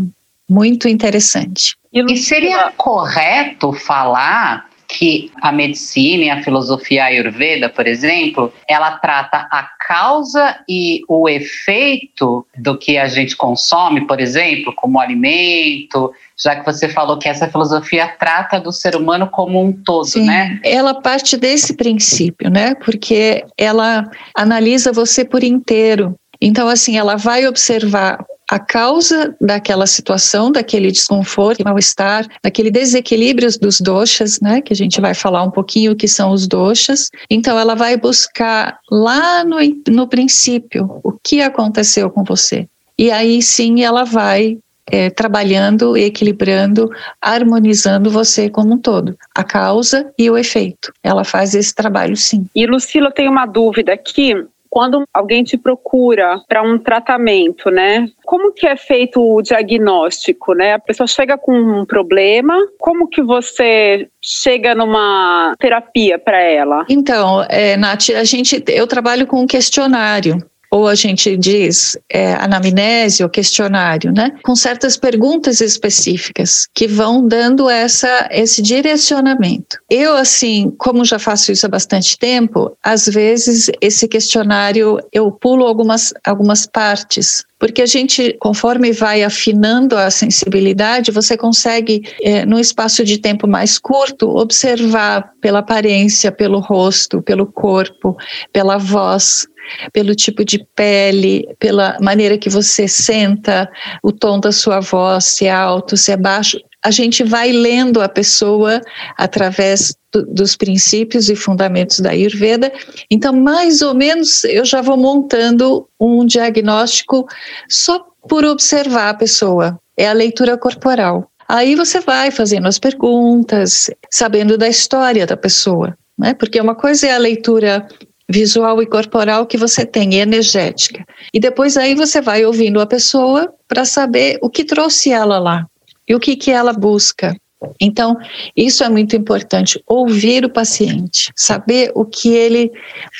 muito 0.49 0.87
interessante. 0.87 1.75
E 1.93 2.17
seria 2.17 2.71
correto 2.71 3.73
falar 3.73 4.70
que 4.91 5.31
a 5.41 5.51
medicina 5.51 6.25
e 6.25 6.29
a 6.29 6.43
filosofia 6.43 7.05
ayurveda, 7.05 7.69
por 7.69 7.87
exemplo, 7.87 8.53
ela 8.67 8.91
trata 8.97 9.47
a 9.49 9.65
causa 9.87 10.57
e 10.67 11.01
o 11.07 11.29
efeito 11.29 12.45
do 12.57 12.77
que 12.77 12.97
a 12.97 13.07
gente 13.07 13.35
consome, 13.37 14.05
por 14.05 14.19
exemplo, 14.19 14.73
como 14.75 14.99
alimento, 14.99 16.11
já 16.37 16.57
que 16.57 16.65
você 16.65 16.89
falou 16.89 17.17
que 17.17 17.29
essa 17.29 17.47
filosofia 17.47 18.13
trata 18.19 18.59
do 18.59 18.71
ser 18.73 18.95
humano 18.95 19.29
como 19.29 19.63
um 19.63 19.71
todo, 19.71 20.05
Sim, 20.05 20.25
né? 20.25 20.59
Ela 20.63 21.01
parte 21.01 21.37
desse 21.37 21.73
princípio, 21.75 22.49
né? 22.49 22.75
Porque 22.75 23.45
ela 23.57 24.03
analisa 24.35 24.91
você 24.91 25.23
por 25.23 25.41
inteiro. 25.41 26.15
Então, 26.41 26.67
assim, 26.67 26.97
ela 26.97 27.15
vai 27.15 27.47
observar 27.47 28.25
a 28.51 28.59
causa 28.59 29.33
daquela 29.39 29.87
situação, 29.87 30.51
daquele 30.51 30.91
desconforto, 30.91 31.63
mal-estar, 31.63 32.27
daquele 32.43 32.69
desequilíbrio 32.69 33.47
dos 33.57 33.79
doxas, 33.79 34.41
né, 34.41 34.59
que 34.59 34.73
a 34.73 34.75
gente 34.75 34.99
vai 34.99 35.13
falar 35.13 35.41
um 35.41 35.49
pouquinho 35.49 35.93
o 35.93 35.95
que 35.95 36.05
são 36.05 36.31
os 36.31 36.49
doxas. 36.49 37.09
Então, 37.29 37.57
ela 37.57 37.75
vai 37.75 37.95
buscar 37.95 38.77
lá 38.91 39.45
no, 39.45 39.55
no 39.87 40.05
princípio 40.05 40.99
o 41.01 41.13
que 41.13 41.41
aconteceu 41.41 42.09
com 42.09 42.25
você. 42.25 42.67
E 42.97 43.09
aí 43.09 43.41
sim 43.41 43.85
ela 43.85 44.03
vai 44.03 44.57
é, 44.85 45.09
trabalhando, 45.09 45.95
equilibrando, 45.95 46.89
harmonizando 47.21 48.11
você 48.11 48.49
como 48.49 48.73
um 48.73 48.77
todo, 48.77 49.17
a 49.33 49.45
causa 49.45 50.11
e 50.17 50.29
o 50.29 50.37
efeito. 50.37 50.91
Ela 51.01 51.23
faz 51.23 51.55
esse 51.55 51.73
trabalho 51.73 52.17
sim. 52.17 52.45
E 52.53 52.65
Lucila, 52.65 53.11
tem 53.11 53.29
uma 53.29 53.45
dúvida 53.45 53.93
aqui 53.93 54.33
quando 54.71 55.03
alguém 55.13 55.43
te 55.43 55.57
procura 55.57 56.39
para 56.47 56.63
um 56.63 56.79
tratamento, 56.79 57.69
né? 57.69 58.07
Como 58.23 58.53
que 58.53 58.65
é 58.65 58.77
feito 58.77 59.21
o 59.21 59.41
diagnóstico, 59.41 60.53
né? 60.53 60.75
A 60.75 60.79
pessoa 60.79 61.05
chega 61.05 61.37
com 61.37 61.53
um 61.53 61.85
problema, 61.85 62.57
como 62.79 63.09
que 63.09 63.21
você 63.21 64.07
chega 64.21 64.73
numa 64.73 65.53
terapia 65.59 66.17
para 66.17 66.41
ela? 66.41 66.85
Então, 66.89 67.45
é, 67.49 67.75
Nath, 67.75 68.11
a 68.17 68.23
gente, 68.23 68.63
eu 68.69 68.87
trabalho 68.87 69.27
com 69.27 69.41
um 69.41 69.47
questionário 69.47 70.41
ou 70.71 70.87
a 70.87 70.95
gente 70.95 71.35
diz 71.35 71.97
é, 72.09 72.33
anamnese 72.35 73.23
ou 73.23 73.29
questionário, 73.29 74.13
né? 74.13 74.31
Com 74.43 74.55
certas 74.55 74.95
perguntas 74.95 75.59
específicas 75.59 76.67
que 76.73 76.87
vão 76.87 77.27
dando 77.27 77.69
essa, 77.69 78.29
esse 78.31 78.61
direcionamento. 78.61 79.77
Eu, 79.89 80.15
assim, 80.15 80.73
como 80.77 81.03
já 81.03 81.19
faço 81.19 81.51
isso 81.51 81.65
há 81.65 81.69
bastante 81.69 82.17
tempo, 82.17 82.75
às 82.81 83.05
vezes 83.05 83.69
esse 83.81 84.07
questionário 84.07 84.97
eu 85.11 85.29
pulo 85.29 85.65
algumas, 85.65 86.13
algumas 86.23 86.65
partes 86.65 87.43
porque 87.61 87.83
a 87.83 87.85
gente, 87.85 88.35
conforme 88.39 88.91
vai 88.91 89.21
afinando 89.23 89.95
a 89.95 90.09
sensibilidade, 90.09 91.11
você 91.11 91.37
consegue, 91.37 92.01
é, 92.19 92.43
num 92.43 92.57
espaço 92.57 93.05
de 93.05 93.19
tempo 93.19 93.47
mais 93.47 93.77
curto, 93.77 94.35
observar 94.35 95.31
pela 95.39 95.59
aparência, 95.59 96.31
pelo 96.31 96.59
rosto, 96.59 97.21
pelo 97.21 97.45
corpo, 97.45 98.17
pela 98.51 98.79
voz, 98.79 99.45
pelo 99.93 100.15
tipo 100.15 100.43
de 100.43 100.65
pele, 100.75 101.47
pela 101.59 101.97
maneira 102.01 102.37
que 102.37 102.49
você 102.49 102.87
senta, 102.87 103.69
o 104.03 104.11
tom 104.11 104.39
da 104.39 104.51
sua 104.51 104.79
voz, 104.79 105.25
se 105.25 105.45
é 105.45 105.51
alto, 105.51 105.95
se 105.97 106.11
é 106.11 106.17
baixo. 106.17 106.59
A 106.83 106.89
gente 106.89 107.23
vai 107.23 107.51
lendo 107.51 108.01
a 108.01 108.09
pessoa 108.09 108.81
através 109.17 109.95
do, 110.11 110.25
dos 110.25 110.55
princípios 110.55 111.29
e 111.29 111.35
fundamentos 111.35 111.99
da 111.99 112.09
Ayurveda. 112.09 112.71
Então, 113.09 113.33
mais 113.33 113.81
ou 113.81 113.93
menos, 113.93 114.43
eu 114.45 114.65
já 114.65 114.81
vou 114.81 114.97
montando 114.97 115.87
um 115.99 116.25
diagnóstico 116.25 117.27
só 117.69 118.03
por 118.27 118.43
observar 118.45 119.09
a 119.09 119.13
pessoa. 119.13 119.79
É 119.95 120.07
a 120.07 120.13
leitura 120.13 120.57
corporal. 120.57 121.31
Aí 121.47 121.75
você 121.75 121.99
vai 121.99 122.31
fazendo 122.31 122.67
as 122.67 122.79
perguntas, 122.79 123.89
sabendo 124.09 124.57
da 124.57 124.69
história 124.69 125.25
da 125.27 125.35
pessoa, 125.35 125.97
né? 126.17 126.33
Porque 126.33 126.59
uma 126.61 126.73
coisa 126.73 127.07
é 127.07 127.13
a 127.13 127.17
leitura 127.17 127.85
visual 128.31 128.81
e 128.81 128.85
corporal 128.85 129.45
que 129.45 129.57
você 129.57 129.85
tem, 129.85 130.15
e 130.15 130.19
energética. 130.19 131.05
E 131.33 131.39
depois 131.39 131.77
aí 131.77 131.95
você 131.95 132.21
vai 132.21 132.45
ouvindo 132.45 132.79
a 132.79 132.85
pessoa 132.85 133.53
para 133.67 133.85
saber 133.85 134.39
o 134.41 134.49
que 134.49 134.63
trouxe 134.63 135.11
ela 135.11 135.37
lá 135.37 135.67
e 136.07 136.15
o 136.15 136.19
que, 136.19 136.35
que 136.35 136.51
ela 136.51 136.73
busca. 136.73 137.35
Então, 137.79 138.17
isso 138.55 138.83
é 138.83 138.89
muito 138.89 139.15
importante, 139.15 139.81
ouvir 139.87 140.43
o 140.43 140.49
paciente, 140.49 141.31
saber 141.35 141.91
o 141.93 142.05
que 142.05 142.29
ele 142.29 142.71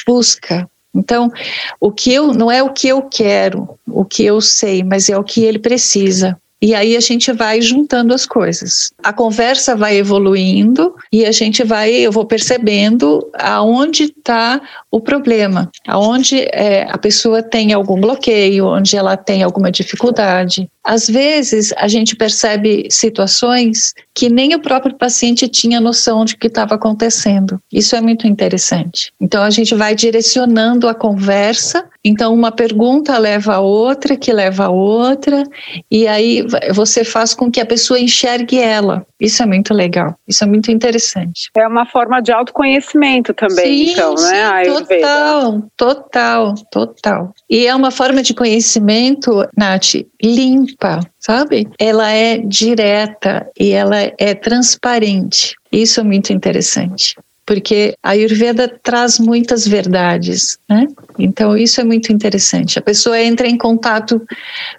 busca. 0.08 0.68
Então, 0.94 1.30
o 1.80 1.92
que 1.92 2.12
eu 2.14 2.34
não 2.34 2.52
é 2.52 2.62
o 2.62 2.74
que 2.74 2.88
eu 2.88 3.04
quero, 3.04 3.78
o 3.88 4.04
que 4.04 4.26
eu 4.26 4.42
sei, 4.42 4.84
mas 4.84 5.10
é 5.10 5.18
o 5.18 5.24
que 5.24 5.44
ele 5.44 5.60
precisa. 5.60 6.38
E 6.62 6.76
aí 6.76 6.96
a 6.96 7.00
gente 7.00 7.32
vai 7.34 7.60
juntando 7.60 8.14
as 8.14 8.26
coisas. 8.26 8.92
A 9.04 9.12
conversa 9.12 9.76
vai 9.76 9.98
evoluindo 9.98 10.94
e 11.12 11.26
a 11.26 11.32
gente 11.32 11.64
vai, 11.64 11.92
eu 11.92 12.12
vou 12.12 12.26
percebendo 12.26 13.28
aonde 13.34 14.04
está 14.04 14.62
o 14.92 15.02
problema, 15.02 15.72
aonde 15.88 16.42
é, 16.52 16.88
a 16.90 16.98
pessoa 16.98 17.42
tem 17.42 17.74
algum 17.74 18.00
bloqueio, 18.00 18.68
onde 18.68 18.96
ela 18.96 19.18
tem 19.18 19.42
alguma 19.42 19.72
dificuldade. 19.72 20.70
Às 20.84 21.08
vezes 21.08 21.74
a 21.78 21.88
gente 21.88 22.16
percebe 22.16 22.88
situações 22.90 23.94
que 24.14 24.30
nem 24.30 24.56
o 24.56 24.60
próprio 24.60 24.96
paciente 24.96 25.48
tinha 25.48 25.80
noção 25.80 26.26
de 26.26 26.36
que 26.36 26.48
estava 26.48 26.76
acontecendo. 26.76 27.62
Isso 27.72 27.96
é 27.96 28.02
muito 28.02 28.28
interessante. 28.28 29.12
Então 29.20 29.44
a 29.44 29.50
gente 29.50 29.76
vai 29.76 29.96
direcionando 29.96 30.88
a 30.88 30.94
conversa. 30.94 31.86
Então 32.04 32.34
uma 32.34 32.52
pergunta 32.52 33.18
leva 33.18 33.56
a 33.56 33.60
outra, 33.60 34.18
que 34.18 34.34
leva 34.34 34.66
a 34.66 34.70
outra, 34.70 35.44
e 35.90 36.08
aí 36.08 36.44
você 36.74 37.04
faz 37.04 37.34
com 37.34 37.52
que 37.52 37.60
a 37.60 37.66
pessoa 37.66 38.00
enxergue 38.00 38.60
ela. 38.60 39.06
Isso 39.20 39.44
é 39.44 39.46
muito 39.46 39.74
legal. 39.74 40.16
Isso 40.28 40.44
é 40.44 40.48
muito 40.48 40.72
interessante. 40.72 41.52
É 41.56 41.68
uma 41.68 41.86
forma 41.86 42.22
de 42.22 42.32
autoconhecimento 42.32 43.34
também, 43.34 43.86
sim, 43.86 43.92
então, 43.92 44.18
sim, 44.18 44.32
né? 44.32 44.64
Total, 44.66 45.64
total, 45.78 46.56
total. 46.72 47.34
E 47.50 47.68
é 47.68 47.76
uma 47.76 47.92
forma 47.92 48.24
de 48.24 48.34
conhecimento, 48.34 49.48
Nath, 49.56 49.94
limpa, 50.24 51.02
sabe? 51.20 51.68
Ela 51.78 52.10
é 52.10 52.38
direta 52.38 53.48
e 53.60 53.72
ela 53.72 53.98
é 54.18 54.34
transparente. 54.34 55.56
Isso 55.72 56.00
é 56.00 56.04
muito 56.04 56.34
interessante 56.34 57.16
porque 57.52 57.98
a 58.02 58.12
Ayurveda 58.12 58.66
traz 58.82 59.20
muitas 59.20 59.68
verdades, 59.68 60.58
né? 60.70 60.88
Então 61.20 61.58
isso 61.58 61.82
é 61.82 61.84
muito 61.84 62.14
interessante. 62.14 62.80
A 62.80 62.82
pessoa 62.82 63.22
entra 63.22 63.46
em 63.46 63.58
contato 63.58 64.26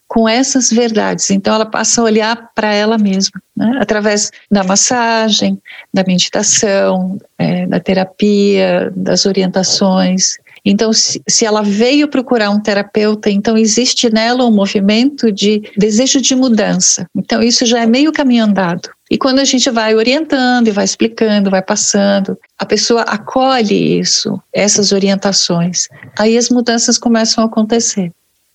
com 0.08 0.26
essas 0.26 0.70
verdades, 0.70 1.30
então 1.30 1.54
ela 1.54 1.66
passa 1.66 2.00
a 2.00 2.04
olhar 2.04 2.50
para 2.54 2.72
ela 2.72 2.96
mesma, 2.96 3.42
né? 3.54 3.76
através 3.78 4.30
da 4.50 4.64
massagem, 4.64 5.60
da 5.92 6.02
meditação, 6.02 7.18
é, 7.38 7.66
da 7.66 7.78
terapia, 7.78 8.90
das 8.96 9.26
orientações. 9.26 10.38
Então, 10.64 10.94
se, 10.94 11.20
se, 11.28 11.44
ela 11.44 11.60
veio 11.60 12.08
procurar 12.08 12.48
um 12.48 12.60
terapeuta, 12.60 13.28
então 13.28 13.58
existe 13.58 14.10
nela 14.10 14.46
um 14.46 14.50
movimento 14.50 15.30
de 15.30 15.60
desejo 15.76 16.22
de 16.22 16.34
mudança. 16.34 17.06
Então, 17.14 17.42
isso 17.42 17.66
já 17.66 17.80
é 17.80 17.86
meio 17.86 18.12
caminho 18.12 18.44
andado. 18.44 18.88
E 19.12 19.18
quando 19.18 19.40
a 19.40 19.44
gente 19.44 19.68
vai 19.68 19.94
orientando 19.94 20.68
e 20.68 20.70
vai 20.70 20.86
explicando, 20.86 21.50
vai 21.50 21.60
passando, 21.60 22.34
a 22.58 22.64
pessoa 22.64 23.02
acolhe 23.02 23.98
isso, 23.98 24.40
essas 24.50 24.90
orientações, 24.90 25.86
aí 26.18 26.38
as 26.38 26.48
mudanças 26.48 26.96
começam 26.96 27.44
a 27.44 27.46
acontecer. 27.46 28.10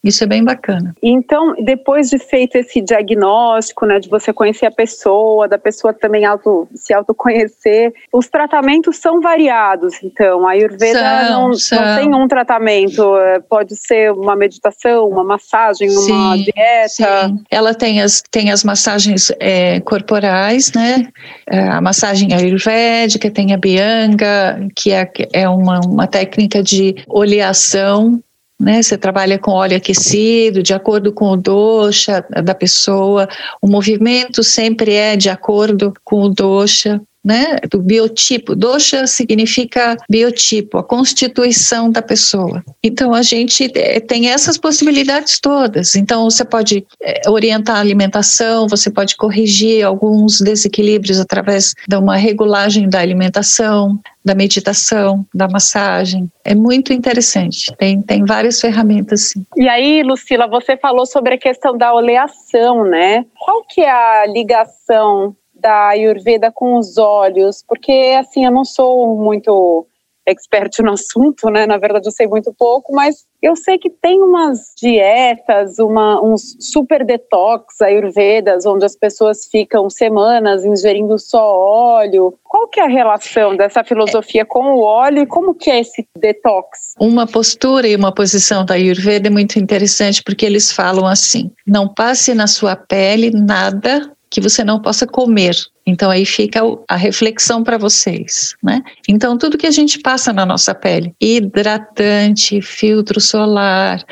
Isso 0.08 0.24
é 0.24 0.28
bem 0.28 0.42
bacana. 0.42 0.96
Então, 1.04 1.54
depois 1.62 2.10
de 2.10 2.18
feito 2.18 2.56
esse 2.56 2.82
diagnóstico, 2.82 3.86
né, 3.86 4.00
de 4.00 4.08
você 4.08 4.32
conhecer 4.32 4.66
a 4.66 4.72
pessoa, 4.72 5.50
da 5.50 5.58
pessoa 5.58 5.94
também 5.94 6.24
auto, 6.24 6.66
se 6.74 6.94
autoconhecer, 6.94 7.94
os 8.14 8.30
tratamentos 8.30 8.96
são 8.96 9.20
variados. 9.20 10.02
Então, 10.02 10.48
a 10.48 10.52
Ayurveda 10.52 11.00
são, 11.00 11.50
não, 11.50 11.54
são. 11.54 11.82
não, 11.82 11.98
tem 11.98 12.16
um 12.16 12.28
tratamento, 12.28 13.18
é, 13.18 13.40
pode 13.42 13.76
ser 13.76 14.14
uma 14.14 14.34
meditação, 14.34 15.10
uma 15.10 15.26
massagem, 15.26 15.90
sim, 15.90 16.12
uma 16.14 16.38
dieta. 16.38 16.88
Sim. 17.28 17.44
Ela 17.52 17.74
tem 17.74 18.02
as, 18.02 18.24
tem 18.32 18.50
as 18.50 18.64
massagens 18.64 19.30
é, 19.42 19.82
corporais, 19.82 20.72
né? 20.72 21.10
É, 21.50 21.68
a 21.68 21.82
massagem 21.82 22.34
ayurvédica, 22.34 23.30
tem 23.30 23.54
a 23.54 23.58
Bianga, 23.58 24.68
que 24.74 24.94
é, 24.94 25.12
é 25.34 25.50
uma, 25.50 25.82
uma 25.86 26.08
técnica 26.08 26.64
de 26.64 26.96
oleação 27.10 28.22
né? 28.60 28.82
Você 28.82 28.98
trabalha 28.98 29.38
com 29.38 29.52
óleo 29.52 29.78
aquecido, 29.78 30.64
de 30.64 30.74
acordo 30.74 31.14
com 31.14 31.30
o 31.30 31.38
dosha 31.38 32.26
da 32.44 32.56
pessoa. 32.56 33.28
O 33.62 33.68
movimento 33.68 34.44
sempre 34.44 34.94
é 34.94 35.16
de 35.16 35.30
acordo 35.30 35.94
com 36.04 36.24
o 36.24 36.30
dosha. 36.30 37.02
Né, 37.26 37.58
do 37.70 37.82
biotipo. 37.82 38.56
Dosha 38.56 39.06
significa 39.06 39.98
biotipo, 40.10 40.78
a 40.78 40.84
constituição 40.84 41.92
da 41.92 42.02
pessoa. 42.02 42.64
Então 42.82 43.14
a 43.14 43.22
gente 43.22 43.70
é, 43.76 44.00
tem 44.00 44.30
essas 44.30 44.58
possibilidades 44.58 45.38
todas. 45.38 45.96
Então 45.96 46.24
você 46.24 46.46
pode 46.46 46.86
é, 47.02 47.30
orientar 47.30 47.76
a 47.76 47.80
alimentação, 47.82 48.66
você 48.70 48.90
pode 48.90 49.18
corrigir 49.18 49.84
alguns 49.84 50.40
desequilíbrios 50.40 51.20
através 51.20 51.74
de 51.86 51.98
uma 51.98 52.16
regulagem 52.16 52.88
da 52.88 53.02
alimentação, 53.02 54.00
da 54.28 54.36
meditação, 54.36 55.26
da 55.34 55.48
massagem. 55.48 56.30
É 56.44 56.54
muito 56.54 56.92
interessante. 56.92 57.74
Tem, 57.78 58.02
tem 58.02 58.26
várias 58.26 58.60
ferramentas, 58.60 59.30
sim. 59.30 59.46
E 59.56 59.68
aí, 59.68 60.04
Lucila, 60.04 60.48
você 60.48 60.76
falou 60.76 61.06
sobre 61.06 61.36
a 61.36 61.38
questão 61.38 61.78
da 61.78 61.94
oleação, 61.94 62.84
né? 62.84 63.26
Qual 63.40 63.64
que 63.64 63.82
é 63.82 63.90
a 63.90 64.26
ligação 64.28 65.36
da 65.60 65.90
Ayurveda 65.90 66.52
com 66.52 66.78
os 66.78 66.98
olhos? 66.98 67.64
Porque, 67.68 68.16
assim, 68.20 68.46
eu 68.46 68.52
não 68.52 68.66
sou 68.66 69.18
muito 69.18 69.88
expert 70.28 70.80
no 70.80 70.92
assunto, 70.94 71.50
né? 71.50 71.66
Na 71.66 71.78
verdade, 71.78 72.08
eu 72.08 72.12
sei 72.12 72.28
muito 72.28 72.54
pouco, 72.54 72.94
mas 72.94 73.26
eu 73.42 73.56
sei 73.56 73.78
que 73.78 73.90
tem 73.90 74.22
umas 74.22 74.74
dietas, 74.78 75.78
uma, 75.80 76.22
uns 76.22 76.58
super 76.60 77.06
detox 77.06 77.80
ayurvedas, 77.82 78.66
onde 78.66 78.84
as 78.84 78.96
pessoas 78.96 79.46
ficam 79.46 79.90
semanas 79.90 80.66
ingerindo 80.66 81.18
só 81.20 81.56
óleo. 81.56 82.34
Qual 82.44 82.68
que 82.68 82.80
é 82.80 82.84
a 82.84 82.90
relação 82.90 83.56
dessa 83.56 83.84
filosofia 83.84 84.44
com 84.44 84.74
o 84.74 84.82
óleo 84.82 85.22
e 85.22 85.28
como 85.28 85.54
que 85.54 85.70
é 85.70 85.80
esse 85.80 86.08
detox? 86.18 86.96
Uma 87.00 87.28
postura 87.28 87.88
e 87.88 87.96
uma 87.96 88.12
posição 88.12 88.66
da 88.66 88.74
ayurveda 88.74 89.28
é 89.28 89.32
muito 89.32 89.60
interessante 89.60 90.24
porque 90.24 90.46
eles 90.46 90.72
falam 90.72 91.06
assim: 91.06 91.52
não 91.66 91.88
passe 91.88 92.34
na 92.34 92.48
sua 92.48 92.76
pele 92.76 93.30
nada 93.32 94.17
que 94.30 94.42
você 94.42 94.64
não 94.64 94.82
possa 94.82 95.08
comer. 95.08 95.56
Então 95.86 96.12
aí 96.12 96.26
fica 96.26 96.62
a 96.88 96.96
reflexão 96.96 97.64
para 97.64 97.78
vocês, 97.78 98.56
né? 98.62 98.82
Então 99.08 99.38
tudo 99.38 99.58
que 99.58 99.68
a 99.68 99.72
gente 99.72 100.00
passa 100.00 100.34
na 100.34 100.46
nossa 100.46 100.76
pele, 100.76 101.14
hidratante, 101.20 102.62
filtro 102.62 103.22
solar, 103.22 104.04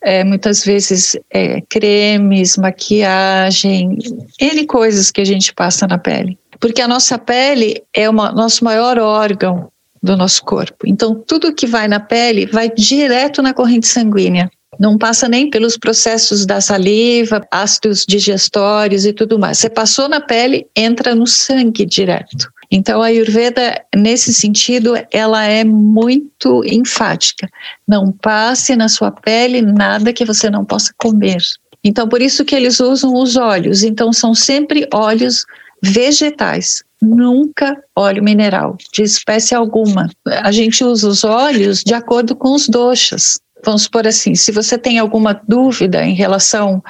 é, 0.00 0.22
muitas 0.22 0.64
vezes 0.64 1.16
é, 1.30 1.60
cremes, 1.68 2.56
maquiagem, 2.56 3.98
n 4.40 4.66
coisas 4.66 5.10
que 5.10 5.20
a 5.20 5.24
gente 5.24 5.52
passa 5.52 5.86
na 5.86 5.98
pele, 5.98 6.38
porque 6.60 6.80
a 6.80 6.88
nossa 6.88 7.18
pele 7.18 7.82
é 7.92 8.08
o 8.08 8.12
nosso 8.12 8.64
maior 8.64 8.98
órgão 8.98 9.70
do 10.00 10.16
nosso 10.16 10.44
corpo. 10.44 10.86
Então 10.86 11.20
tudo 11.26 11.54
que 11.54 11.66
vai 11.66 11.88
na 11.88 11.98
pele 11.98 12.46
vai 12.46 12.70
direto 12.70 13.42
na 13.42 13.52
corrente 13.52 13.88
sanguínea 13.88 14.48
não 14.78 14.98
passa 14.98 15.28
nem 15.28 15.50
pelos 15.50 15.76
processos 15.76 16.46
da 16.46 16.60
saliva, 16.60 17.46
ácidos 17.50 18.04
digestórios 18.06 19.04
e 19.04 19.12
tudo 19.12 19.38
mais. 19.38 19.58
Você 19.58 19.70
passou 19.70 20.08
na 20.08 20.20
pele, 20.20 20.66
entra 20.76 21.14
no 21.14 21.26
sangue 21.26 21.84
direto. 21.84 22.52
Então 22.70 23.02
a 23.02 23.06
Ayurveda, 23.06 23.80
nesse 23.94 24.32
sentido, 24.32 24.94
ela 25.12 25.44
é 25.44 25.64
muito 25.64 26.64
enfática. 26.64 27.48
Não 27.86 28.10
passe 28.10 28.74
na 28.74 28.88
sua 28.88 29.10
pele 29.10 29.62
nada 29.62 30.12
que 30.12 30.24
você 30.24 30.50
não 30.50 30.64
possa 30.64 30.92
comer. 30.96 31.42
Então 31.82 32.08
por 32.08 32.22
isso 32.22 32.44
que 32.44 32.54
eles 32.54 32.80
usam 32.80 33.14
os 33.14 33.36
óleos. 33.36 33.82
Então 33.82 34.12
são 34.12 34.34
sempre 34.34 34.88
óleos 34.92 35.44
vegetais, 35.82 36.82
nunca 37.00 37.76
óleo 37.94 38.24
mineral, 38.24 38.76
de 38.92 39.02
espécie 39.02 39.54
alguma. 39.54 40.08
A 40.26 40.50
gente 40.50 40.82
usa 40.82 41.06
os 41.06 41.22
óleos 41.22 41.84
de 41.84 41.92
acordo 41.92 42.34
com 42.34 42.54
os 42.54 42.68
doshas 42.68 43.38
vamos 43.64 43.82
supor 43.82 44.06
assim, 44.06 44.34
se 44.34 44.52
você 44.52 44.76
tem 44.76 44.98
alguma 44.98 45.32
dúvida 45.32 46.04
em 46.04 46.14
relação 46.14 46.82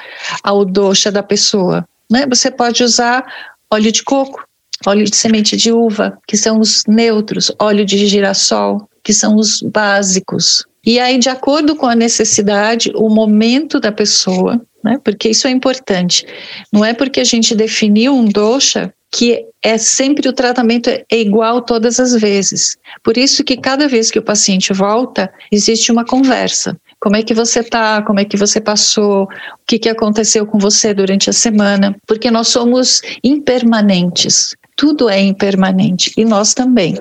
ao 0.43 0.65
doxa 0.65 1.11
da 1.11 1.23
pessoa, 1.23 1.87
né, 2.11 2.25
você 2.27 2.51
pode 2.51 2.83
usar 2.83 3.25
óleo 3.71 3.91
de 3.91 4.03
coco, 4.03 4.45
óleo 4.85 5.05
de 5.05 5.15
semente 5.15 5.55
de 5.55 5.71
uva, 5.71 6.17
que 6.27 6.37
são 6.37 6.59
os 6.59 6.83
neutros, 6.87 7.51
óleo 7.59 7.85
de 7.85 8.05
girassol, 8.05 8.87
que 9.03 9.13
são 9.13 9.35
os 9.35 9.61
básicos. 9.61 10.65
E 10.85 10.99
aí, 10.99 11.17
de 11.17 11.29
acordo 11.29 11.75
com 11.75 11.87
a 11.87 11.95
necessidade, 11.95 12.91
o 12.95 13.09
momento 13.09 13.79
da 13.79 13.91
pessoa, 13.91 14.61
né, 14.83 14.99
porque 15.03 15.29
isso 15.29 15.47
é 15.47 15.51
importante. 15.51 16.25
Não 16.71 16.85
é 16.85 16.93
porque 16.93 17.19
a 17.19 17.23
gente 17.23 17.55
definiu 17.55 18.13
um 18.13 18.25
doxa 18.25 18.93
que 19.15 19.45
é 19.63 19.77
sempre 19.77 20.27
o 20.27 20.33
tratamento 20.33 20.89
é 20.89 21.05
igual 21.11 21.61
todas 21.61 22.01
as 22.01 22.19
vezes. 22.19 22.77
Por 23.01 23.17
isso 23.17 23.45
que 23.45 23.55
cada 23.55 23.87
vez 23.87 24.11
que 24.11 24.19
o 24.19 24.21
paciente 24.21 24.73
volta, 24.73 25.31
existe 25.49 25.89
uma 25.89 26.03
conversa. 26.03 26.77
Como 26.99 27.15
é 27.15 27.23
que 27.23 27.33
você 27.33 27.61
está? 27.61 28.01
Como 28.01 28.19
é 28.19 28.25
que 28.25 28.35
você 28.35 28.59
passou? 28.59 29.23
O 29.23 29.27
que, 29.65 29.79
que 29.79 29.87
aconteceu 29.87 30.45
com 30.45 30.59
você 30.59 30.93
durante 30.93 31.29
a 31.29 31.33
semana? 31.33 31.95
Porque 32.05 32.29
nós 32.29 32.49
somos 32.49 33.01
impermanentes 33.23 34.53
tudo 34.77 35.09
é 35.09 35.21
impermanente 35.21 36.11
e 36.17 36.25
nós 36.25 36.53
também. 36.53 36.95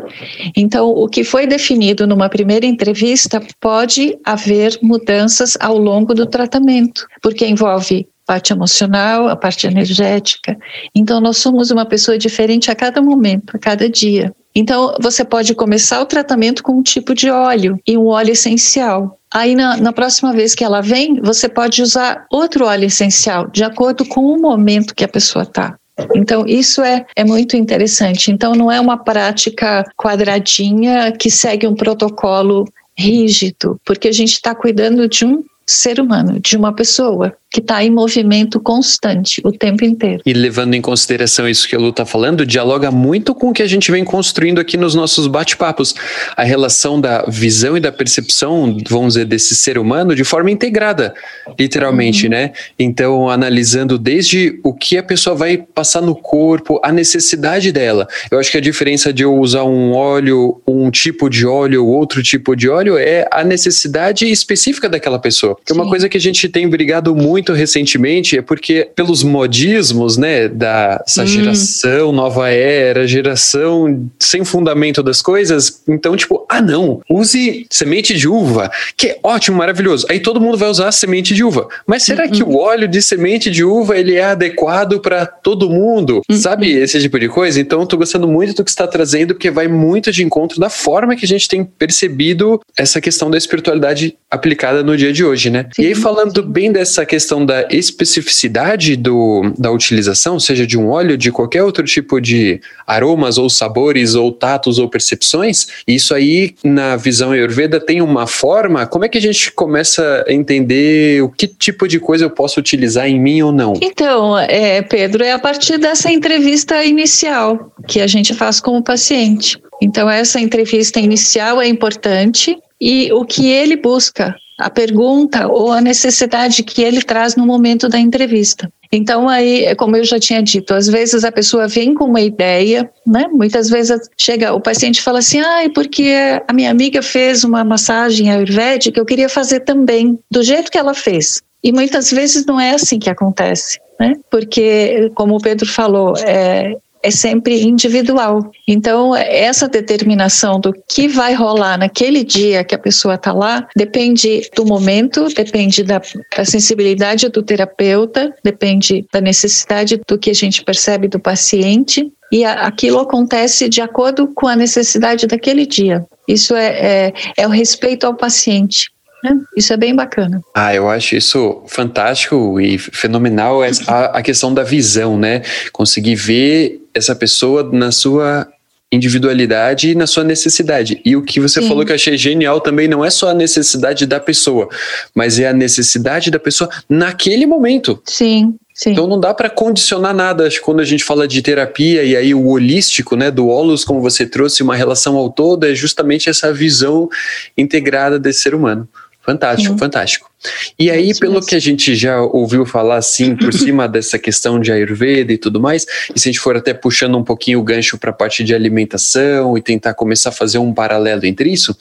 Então, 0.56 0.90
o 0.90 1.09
que 1.09 1.25
foi 1.25 1.44
definido 1.44 2.06
numa 2.06 2.28
primeira 2.28 2.64
entrevista 2.64 3.42
pode 3.61 4.16
haver 4.25 4.78
mudanças 4.80 5.56
ao 5.59 5.76
longo 5.76 6.14
do 6.14 6.25
tratamento, 6.25 7.04
porque 7.21 7.44
envolve 7.44 8.06
parte 8.26 8.52
emocional, 8.52 9.28
a 9.28 9.37
parte 9.37 9.66
energética. 9.66 10.57
Então, 10.95 11.21
nós 11.21 11.38
somos 11.38 11.71
uma 11.71 11.85
pessoa 11.85 12.19
diferente 12.19 12.71
a 12.71 12.75
cada 12.75 13.02
momento, 13.02 13.57
a 13.57 13.59
cada 13.59 13.88
dia. 13.88 14.35
Então, 14.54 14.95
você 15.00 15.25
pode 15.25 15.54
começar 15.54 16.00
o 16.00 16.07
tratamento 16.07 16.62
com 16.62 16.73
um 16.78 16.83
tipo 16.83 17.12
de 17.14 17.28
óleo 17.28 17.78
e 17.87 17.99
um 17.99 18.07
óleo 18.07 18.31
essencial. 18.31 19.19
Aí, 19.33 19.54
na, 19.54 19.76
na, 19.76 19.93
próxima 19.93 20.33
vez 20.33 20.54
que 20.54 20.62
ela 20.62 20.81
vem, 20.81 21.21
você 21.21 21.49
pode 21.49 21.83
usar 21.83 22.25
outro 22.31 22.66
óleo 22.66 22.87
essencial, 22.87 23.49
de 23.50 23.64
acordo 23.64 24.04
com 24.04 24.21
o 24.21 24.40
momento 24.40 24.95
que 24.95 25.04
a 25.04 25.09
pessoa 25.09 25.43
está. 25.43 25.76
Então, 26.14 26.47
isso 26.47 26.83
é, 26.83 27.04
é 27.16 27.25
muito 27.25 27.57
interessante. 27.57 28.31
Então, 28.31 28.54
não 28.54 28.71
é 28.71 28.81
uma 28.81 28.97
prática 28.97 29.85
quadradinha 29.97 31.12
que 31.12 31.31
segue 31.31 31.66
um 31.66 31.75
protocolo 31.75 32.64
rígido, 32.97 33.81
porque 33.85 34.09
a 34.09 34.12
gente 34.12 34.35
está 34.35 34.54
cuidando 34.54 35.09
de 35.09 35.25
um 35.25 35.43
ser 35.66 36.00
humano, 36.00 36.38
de 36.40 36.56
uma 36.56 36.73
pessoa 36.73 37.37
que 37.54 37.61
está 37.61 37.85
em 37.85 37.90
movimento 37.90 38.59
constante 38.59 39.40
o 39.44 39.52
tempo 39.52 39.85
inteiro. 39.85 40.21
E 40.26 40.33
levando 40.33 40.75
em 40.75 40.80
consideração 40.80 41.49
isso 41.49 41.68
que 41.68 41.76
a 41.76 41.78
Lu 41.78 41.90
está 41.90 42.04
falando, 42.04 42.44
dialoga 42.44 42.90
muito 42.90 43.33
com 43.33 43.50
o 43.50 43.52
que 43.52 43.62
a 43.62 43.66
gente 43.66 43.92
vem 43.92 44.04
construindo 44.04 44.61
aqui 44.61 44.76
nos 44.76 44.97
nossos 44.97 45.28
bate-papos. 45.28 45.94
A 46.37 46.42
relação 46.42 47.00
da 47.00 47.25
visão 47.28 47.76
e 47.76 47.80
da 47.80 47.92
percepção, 47.92 48.76
vamos 48.90 49.14
dizer, 49.14 49.26
desse 49.26 49.54
ser 49.54 49.78
humano 49.78 50.16
de 50.16 50.25
forma 50.25 50.50
integrada, 50.50 51.14
literalmente, 51.56 52.25
uhum. 52.25 52.33
né? 52.33 52.52
Então, 52.76 53.30
analisando 53.30 53.99
desde 53.99 54.59
o 54.64 54.75
que 54.75 54.99
a 54.99 55.02
pessoa 55.02 55.37
vai 55.37 55.56
passar 55.56 56.00
no 56.00 56.16
corpo, 56.16 56.80
a 56.83 56.90
necessidade 56.90 57.71
dela. 57.71 58.09
Eu 58.33 58.40
acho 58.40 58.50
que 58.50 58.59
a 58.59 58.61
diferença 58.61 59.12
de 59.12 59.23
eu 59.23 59.33
usar 59.33 59.62
um 59.62 59.92
óleo, 59.92 60.61
um 60.66 60.90
tipo 60.90 61.30
de 61.30 61.47
óleo 61.47 61.87
ou 61.87 61.92
outro 61.92 62.21
tipo 62.21 62.56
de 62.56 62.68
óleo 62.68 62.99
é 62.99 63.28
a 63.30 63.44
necessidade 63.44 64.28
específica 64.28 64.88
daquela 64.88 65.21
pessoa. 65.21 65.53
Que 65.64 65.73
é 65.73 65.75
uma 65.75 65.88
coisa 65.88 66.08
que 66.08 66.16
a 66.16 66.20
gente 66.20 66.49
tem 66.49 66.68
brigado 66.68 67.14
muito 67.14 67.52
recentemente 67.52 68.38
é 68.38 68.42
porque, 68.42 68.88
pelos 68.94 69.23
modismos, 69.23 70.16
né, 70.16 70.49
dessa 70.49 71.23
hum. 71.23 71.26
geração 71.26 72.12
nova 72.12 72.49
era, 72.50 73.06
geração 73.06 74.08
sem 74.20 74.44
fundamento 74.44 75.02
das 75.02 75.20
coisas, 75.20 75.82
então, 75.88 76.16
tipo, 76.16 76.46
ah, 76.49 76.61
não, 76.61 77.00
use 77.11 77.66
semente 77.70 78.14
de 78.14 78.28
uva, 78.28 78.70
que 78.96 79.08
é 79.08 79.18
ótimo, 79.23 79.58
maravilhoso. 79.58 80.06
Aí 80.11 80.20
todo 80.20 80.40
mundo 80.40 80.56
vai 80.56 80.68
usar 80.68 80.90
semente 80.92 81.34
de 81.34 81.44
uva. 81.44 81.68
Mas 81.87 82.02
será 82.02 82.28
que 82.28 82.42
uhum. 82.42 82.50
o 82.50 82.58
óleo 82.58 82.88
de 82.88 83.00
semente 83.02 83.50
de 83.50 83.64
uva 83.64 83.96
ele 83.96 84.14
é 84.14 84.25
adequado 84.25 85.00
para 85.00 85.26
todo 85.26 85.70
mundo? 85.70 86.23
Uhum. 86.28 86.37
Sabe 86.37 86.73
esse 86.73 87.00
tipo 87.00 87.18
de 87.18 87.28
coisa? 87.28 87.61
Então, 87.61 87.80
eu 87.80 87.87
tô 87.87 87.96
gostando 87.96 88.28
muito 88.28 88.54
do 88.54 88.64
que 88.64 88.70
está 88.70 88.87
trazendo, 88.87 89.34
porque 89.34 89.50
vai 89.50 89.68
muito 89.68 90.12
de 90.12 90.23
encontro 90.23 90.58
da 90.58 90.70
forma 90.70 91.16
que 91.16 91.25
a 91.25 91.28
gente 91.28 91.49
tem 91.49 91.64
percebido 91.64 92.61
essa 92.76 93.00
questão 93.00 93.30
da 93.30 93.38
espiritualidade 93.38 94.16
aplicada 94.30 94.82
no 94.82 94.96
dia 94.96 95.12
de 95.12 95.25
hoje, 95.25 95.43
né? 95.50 95.66
Sim. 95.74 95.82
E 95.82 95.86
aí, 95.86 95.94
falando 95.94 96.42
bem 96.42 96.72
dessa 96.72 97.04
questão 97.04 97.24
questão 97.24 97.44
da 97.44 97.66
especificidade 97.70 98.96
do, 98.96 99.52
da 99.58 99.70
utilização, 99.70 100.38
seja 100.38 100.66
de 100.66 100.78
um 100.78 100.90
óleo, 100.90 101.16
de 101.16 101.32
qualquer 101.32 101.62
outro 101.62 101.84
tipo 101.84 102.20
de 102.20 102.60
aromas 102.86 103.38
ou 103.38 103.48
sabores 103.48 104.14
ou 104.14 104.30
tatos 104.30 104.78
ou 104.78 104.88
percepções, 104.88 105.66
isso 105.88 106.14
aí 106.14 106.54
na 106.62 106.96
visão 106.96 107.32
Ayurveda 107.32 107.80
tem 107.80 108.02
uma 108.02 108.26
forma, 108.26 108.86
como 108.86 109.04
é 109.04 109.08
que 109.08 109.16
a 109.16 109.20
gente 109.20 109.50
começa 109.52 110.24
a 110.28 110.32
entender 110.32 111.22
o 111.22 111.30
que 111.30 111.48
tipo 111.48 111.88
de 111.88 111.98
coisa 111.98 112.26
eu 112.26 112.30
posso 112.30 112.60
utilizar 112.60 113.08
em 113.08 113.18
mim 113.18 113.42
ou 113.42 113.52
não? 113.52 113.72
Então, 113.80 114.38
é, 114.38 114.82
Pedro, 114.82 115.24
é 115.24 115.32
a 115.32 115.38
partir 115.38 115.78
dessa 115.78 116.12
entrevista 116.12 116.84
inicial 116.84 117.72
que 117.88 118.00
a 118.00 118.06
gente 118.06 118.34
faz 118.34 118.60
com 118.60 118.76
o 118.76 118.82
paciente. 118.82 119.58
Então, 119.82 120.08
essa 120.08 120.38
entrevista 120.38 121.00
inicial 121.00 121.60
é 121.60 121.66
importante 121.66 122.56
e 122.80 123.10
o 123.12 123.24
que 123.24 123.50
ele 123.50 123.76
busca 123.76 124.34
a 124.58 124.70
pergunta 124.70 125.49
ou 125.49 125.73
a 125.73 125.80
necessidade 125.80 126.62
que 126.62 126.82
ele 126.82 127.02
traz 127.02 127.37
no 127.37 127.44
momento 127.46 127.88
da 127.88 127.99
entrevista. 127.99 128.70
Então, 128.92 129.28
aí, 129.28 129.75
como 129.75 129.96
eu 129.96 130.04
já 130.04 130.20
tinha 130.20 130.40
dito, 130.40 130.73
às 130.73 130.87
vezes 130.87 131.25
a 131.25 131.32
pessoa 131.32 131.66
vem 131.66 131.94
com 131.94 132.04
uma 132.04 132.20
ideia, 132.20 132.88
né? 133.04 133.26
Muitas 133.32 133.68
vezes 133.68 134.08
chega, 134.16 134.54
o 134.54 134.61
paciente 134.61 135.02
fala 135.02 135.18
assim, 135.18 135.40
ah, 135.40 135.68
porque 135.75 136.12
a 136.46 136.52
minha 136.52 136.70
amiga 136.70 137.02
fez 137.02 137.42
uma 137.42 137.64
massagem 137.64 138.30
ayurvédica, 138.30 139.00
eu 139.00 139.04
queria 139.04 139.28
fazer 139.28 139.60
também, 139.60 140.17
do 140.30 140.43
jeito 140.45 140.71
que 140.71 140.78
ela 140.78 140.95
fez. 140.95 141.43
E 141.62 141.73
muitas 141.73 142.10
vezes 142.10 142.47
não 142.47 142.60
é 142.60 142.71
assim 142.71 142.99
que 143.00 143.10
acontece. 143.10 143.80
Né? 143.99 144.14
Porque, 144.30 145.10
como 145.14 145.36
o 145.36 145.40
Pedro 145.40 145.67
falou, 145.67 146.14
é, 146.19 146.76
é 147.04 147.10
sempre 147.10 147.62
individual. 147.62 148.50
Então, 148.67 149.14
essa 149.14 149.69
determinação 149.69 150.58
do 150.58 150.73
que 150.88 151.06
vai 151.06 151.34
rolar 151.34 151.76
naquele 151.76 152.25
dia 152.25 152.64
que 152.64 152.75
a 152.75 152.78
pessoa 152.78 153.17
está 153.17 153.30
lá 153.30 153.69
depende 153.76 154.49
do 154.56 154.64
momento, 154.64 155.28
depende 155.28 155.82
da, 155.82 156.00
da, 156.34 156.45
sensibilidade 156.47 157.28
do 157.28 157.43
terapeuta, 157.43 158.34
depende 158.43 159.04
da 159.12 159.21
necessidade 159.21 160.00
do 160.08 160.19
que 160.19 160.30
a 160.30 160.34
gente 160.34 160.64
percebe 160.64 161.06
do 161.06 161.21
paciente. 161.21 162.10
E 162.32 162.43
aquilo 162.43 162.99
acontece 162.99 163.69
de 163.69 163.82
acordo 163.82 164.26
com 164.28 164.49
a 164.49 164.56
necessidade 164.56 165.26
daquele 165.26 165.67
dia. 165.67 166.04
Isso 166.26 166.56
é, 166.56 166.69
é, 166.69 167.12
é 167.36 167.47
o 167.47 167.50
respeito 167.50 168.06
ao 168.06 168.14
paciente. 168.14 168.94
Né? 169.25 169.41
Isso 169.56 169.73
é 169.73 169.76
bem 169.78 169.97
bacana. 169.97 170.43
Ah, 170.54 170.75
eu 170.75 170.87
acho 170.87 171.17
isso 171.17 171.63
fantástico 171.67 172.60
e 172.60 172.76
fenomenal 172.76 173.63
a, 173.63 174.04
a 174.19 174.23
questão 174.23 174.52
da 174.52 174.63
visão, 174.63 175.19
né? 175.19 175.41
Conseguir 175.73 176.15
ver 176.15 176.82
essa 176.93 177.17
pessoa 177.17 177.63
na 177.73 177.91
sua 177.91 178.47
individualidade 178.93 179.91
e 179.91 179.95
na 179.95 180.06
sua 180.06 180.23
necessidade. 180.23 181.00
E 181.04 181.17
o 181.17 181.23
que 181.23 181.41
você 181.41 181.63
Sim. 181.63 181.69
falou 181.69 181.87
que 181.87 181.91
eu 181.91 181.97
achei 181.97 182.19
genial 182.19 182.60
também 182.60 182.87
não 182.87 183.02
é 183.02 183.08
só 183.08 183.30
a 183.30 183.34
necessidade 183.34 184.04
da 184.04 184.21
pessoa, 184.21 184.69
mas 185.15 185.39
é 185.39 185.49
a 185.49 185.54
necessidade 185.54 186.30
da 186.30 186.39
pessoa 186.39 186.69
naquele 186.87 187.47
momento. 187.47 188.00
Sim. 188.04 188.54
Sim. 188.75 188.91
Então 188.91 189.06
não 189.06 189.21
dá 189.21 189.32
para 189.32 189.49
condicionar 189.49 190.13
nada. 190.13 190.47
Acho 190.47 190.58
que 190.58 190.65
quando 190.65 190.80
a 190.80 190.84
gente 190.84 191.04
fala 191.04 191.28
de 191.28 191.41
terapia 191.41 192.02
e 192.02 192.17
aí 192.17 192.34
o 192.34 192.49
holístico, 192.49 193.15
né, 193.15 193.30
do 193.30 193.47
holos, 193.47 193.84
como 193.84 194.02
você 194.02 194.26
trouxe, 194.26 194.65
uma 194.65 194.75
relação 194.75 195.17
ao 195.17 195.30
todo, 195.30 195.65
é 195.65 195.75
justamente 195.75 196.28
essa 196.28 196.52
visão 196.52 197.08
integrada 197.56 198.19
desse 198.19 198.41
ser 198.41 198.54
humano. 198.54 198.89
Fantástico, 199.25 199.73
Sim. 199.73 199.78
fantástico. 199.78 200.33
E 200.78 200.91
aí, 200.91 201.11
Isso 201.11 201.21
pelo 201.21 201.41
que 201.41 201.54
a 201.54 201.61
gente 201.61 201.95
já 201.95 202.21
ouviu 202.21 202.67
falar 202.67 202.97
assim 202.97 203.37
por 203.37 203.52
cima 203.54 203.89
dessa 203.89 204.19
questão 204.19 204.61
de 204.61 204.73
Ayurveda 204.73 205.33
e 205.33 205.39
tudo 205.39 205.61
mais, 205.61 205.87
e 206.15 206.21
se 206.21 206.28
a 206.28 206.33
gente 206.33 206.41
for 206.41 206.57
até 206.57 206.75
puxando 206.75 207.17
um 207.17 207.25
pouquinho 207.25 207.61
o 207.61 207.63
gancho 207.63 207.99
para 207.99 208.11
a 208.11 208.13
parte 208.13 208.45
de 208.45 208.54
alimentação 208.54 209.57
e 209.57 209.63
tentar 209.63 209.95
começar 209.95 210.30
a 210.30 210.33
fazer 210.33 210.59
um 210.59 210.73
paralelo 210.73 211.25
entre 211.25 211.50
isso, 211.50 211.76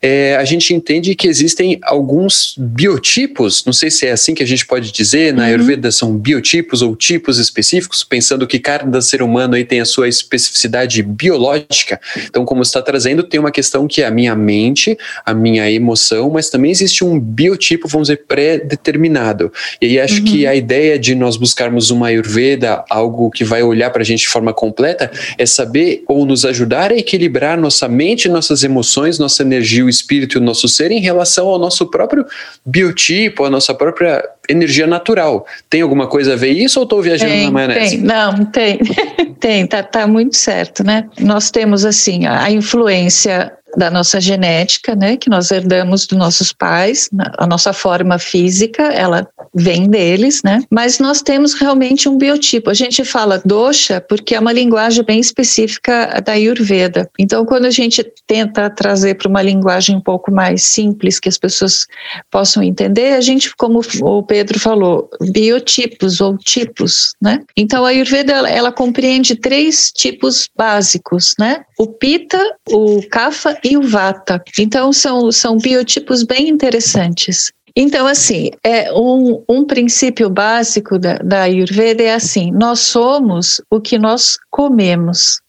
é, 0.00 0.36
a 0.36 0.44
gente 0.44 0.72
entende 0.74 1.14
que 1.14 1.28
existem 1.28 1.78
alguns 1.82 2.54
biotipos, 2.58 3.64
não 3.64 3.72
sei 3.72 3.90
se 3.90 4.06
é 4.06 4.12
assim 4.12 4.34
que 4.34 4.42
a 4.42 4.46
gente 4.46 4.66
pode 4.66 4.92
dizer, 4.92 5.32
na 5.32 5.42
uhum. 5.42 5.48
Ayurveda 5.48 5.90
são 5.90 6.16
biotipos 6.16 6.82
ou 6.82 6.94
tipos 6.96 7.38
específicos, 7.38 8.04
pensando 8.04 8.46
que 8.46 8.58
cada 8.58 9.00
ser 9.00 9.22
humano 9.22 9.54
aí 9.54 9.64
tem 9.64 9.80
a 9.80 9.84
sua 9.84 10.08
especificidade 10.08 11.02
biológica. 11.02 12.00
Então, 12.24 12.44
como 12.44 12.62
está 12.62 12.80
trazendo, 12.80 13.22
tem 13.22 13.40
uma 13.40 13.50
questão 13.50 13.86
que 13.86 14.02
é 14.02 14.06
a 14.06 14.10
minha 14.10 14.34
mente, 14.34 14.96
a 15.24 15.34
minha 15.34 15.70
emoção, 15.70 16.30
mas 16.30 16.50
também 16.50 16.70
existe 16.70 17.04
um 17.04 17.18
biotipo, 17.18 17.88
vamos 17.98 18.08
dizer, 18.08 18.24
pré-determinado. 18.26 19.52
E 19.80 19.86
aí 19.86 20.00
acho 20.00 20.20
uhum. 20.20 20.24
que 20.24 20.46
a 20.46 20.54
ideia 20.54 20.98
de 20.98 21.14
nós 21.14 21.36
buscarmos 21.36 21.90
uma 21.90 22.08
Ayurveda, 22.08 22.84
algo 22.88 23.30
que 23.30 23.44
vai 23.44 23.62
olhar 23.62 23.90
para 23.90 24.02
a 24.02 24.04
gente 24.04 24.20
de 24.20 24.28
forma 24.28 24.52
completa, 24.52 25.10
é 25.36 25.44
saber 25.44 26.02
ou 26.06 26.24
nos 26.24 26.44
ajudar 26.44 26.92
a 26.92 26.96
equilibrar 26.96 27.58
nossa 27.58 27.88
mente, 27.88 28.28
nossas 28.28 28.62
emoções, 28.62 29.18
nossa 29.18 29.42
energia, 29.42 29.84
o 29.84 29.88
espírito 29.88 30.38
e 30.38 30.40
o 30.40 30.44
nosso 30.44 30.68
ser 30.68 30.90
em 30.90 31.00
relação 31.00 31.48
ao 31.48 31.58
nosso 31.58 31.90
próprio 31.90 32.24
biotipo, 32.64 33.44
a 33.44 33.50
nossa 33.50 33.74
própria 33.74 34.24
energia 34.48 34.86
natural. 34.86 35.46
Tem 35.68 35.82
alguma 35.82 36.06
coisa 36.06 36.32
a 36.32 36.36
ver 36.36 36.52
isso 36.52 36.78
ou 36.78 36.84
estou 36.84 37.02
viajando 37.02 37.32
tem, 37.32 37.44
na 37.44 37.50
maionese? 37.50 37.96
Tem, 37.96 38.06
não, 38.06 38.44
tem. 38.46 38.78
tem, 39.38 39.66
tá, 39.66 39.82
tá 39.82 40.06
muito 40.06 40.36
certo, 40.36 40.82
né? 40.82 41.04
Nós 41.20 41.50
temos, 41.50 41.84
assim, 41.84 42.26
a 42.26 42.50
influência 42.50 43.52
da 43.76 43.90
nossa 43.90 44.20
genética, 44.20 44.94
né, 44.94 45.16
que 45.16 45.28
nós 45.28 45.50
herdamos 45.50 46.06
dos 46.06 46.18
nossos 46.18 46.52
pais, 46.52 47.08
a 47.36 47.46
nossa 47.46 47.72
forma 47.72 48.18
física, 48.18 48.82
ela 48.82 49.28
vem 49.54 49.88
deles, 49.88 50.42
né? 50.42 50.62
Mas 50.70 50.98
nós 50.98 51.22
temos 51.22 51.54
realmente 51.54 52.08
um 52.08 52.16
biotipo. 52.16 52.70
A 52.70 52.74
gente 52.74 53.04
fala 53.04 53.42
dosha 53.44 54.00
porque 54.00 54.34
é 54.34 54.40
uma 54.40 54.52
linguagem 54.52 55.04
bem 55.04 55.20
específica 55.20 56.20
da 56.24 56.32
Ayurveda. 56.32 57.08
Então, 57.18 57.44
quando 57.44 57.66
a 57.66 57.70
gente 57.70 58.04
tenta 58.26 58.70
trazer 58.70 59.14
para 59.14 59.28
uma 59.28 59.42
linguagem 59.42 59.96
um 59.96 60.00
pouco 60.00 60.32
mais 60.32 60.62
simples 60.62 61.18
que 61.18 61.28
as 61.28 61.38
pessoas 61.38 61.86
possam 62.30 62.62
entender, 62.62 63.14
a 63.14 63.20
gente, 63.20 63.54
como 63.56 63.80
o 64.02 64.22
Pedro 64.22 64.58
falou, 64.58 65.08
biotipos 65.32 66.20
ou 66.20 66.36
tipos, 66.36 67.14
né? 67.20 67.40
Então, 67.56 67.84
a 67.84 67.88
Ayurveda 67.88 68.32
ela, 68.32 68.50
ela 68.50 68.72
compreende 68.72 69.36
três 69.36 69.90
tipos 69.92 70.48
básicos, 70.56 71.34
né? 71.38 71.64
O 71.78 71.86
Pitta, 71.86 72.42
o 72.68 73.00
Kapha 73.08 73.58
e 73.64 73.76
o 73.76 73.82
Vata. 73.82 74.42
Então, 74.58 74.92
são, 74.92 75.30
são 75.30 75.56
biotipos 75.56 76.22
bem 76.22 76.48
interessantes. 76.48 77.52
Então, 77.80 78.08
assim, 78.08 78.50
é 78.64 78.92
um, 78.92 79.44
um 79.48 79.64
princípio 79.64 80.28
básico 80.28 80.98
da, 80.98 81.14
da 81.18 81.42
Ayurveda 81.42 82.02
é 82.02 82.12
assim: 82.12 82.50
nós 82.50 82.80
somos 82.80 83.62
o 83.70 83.80
que 83.80 83.96
nós 83.96 84.36
comemos. 84.50 85.40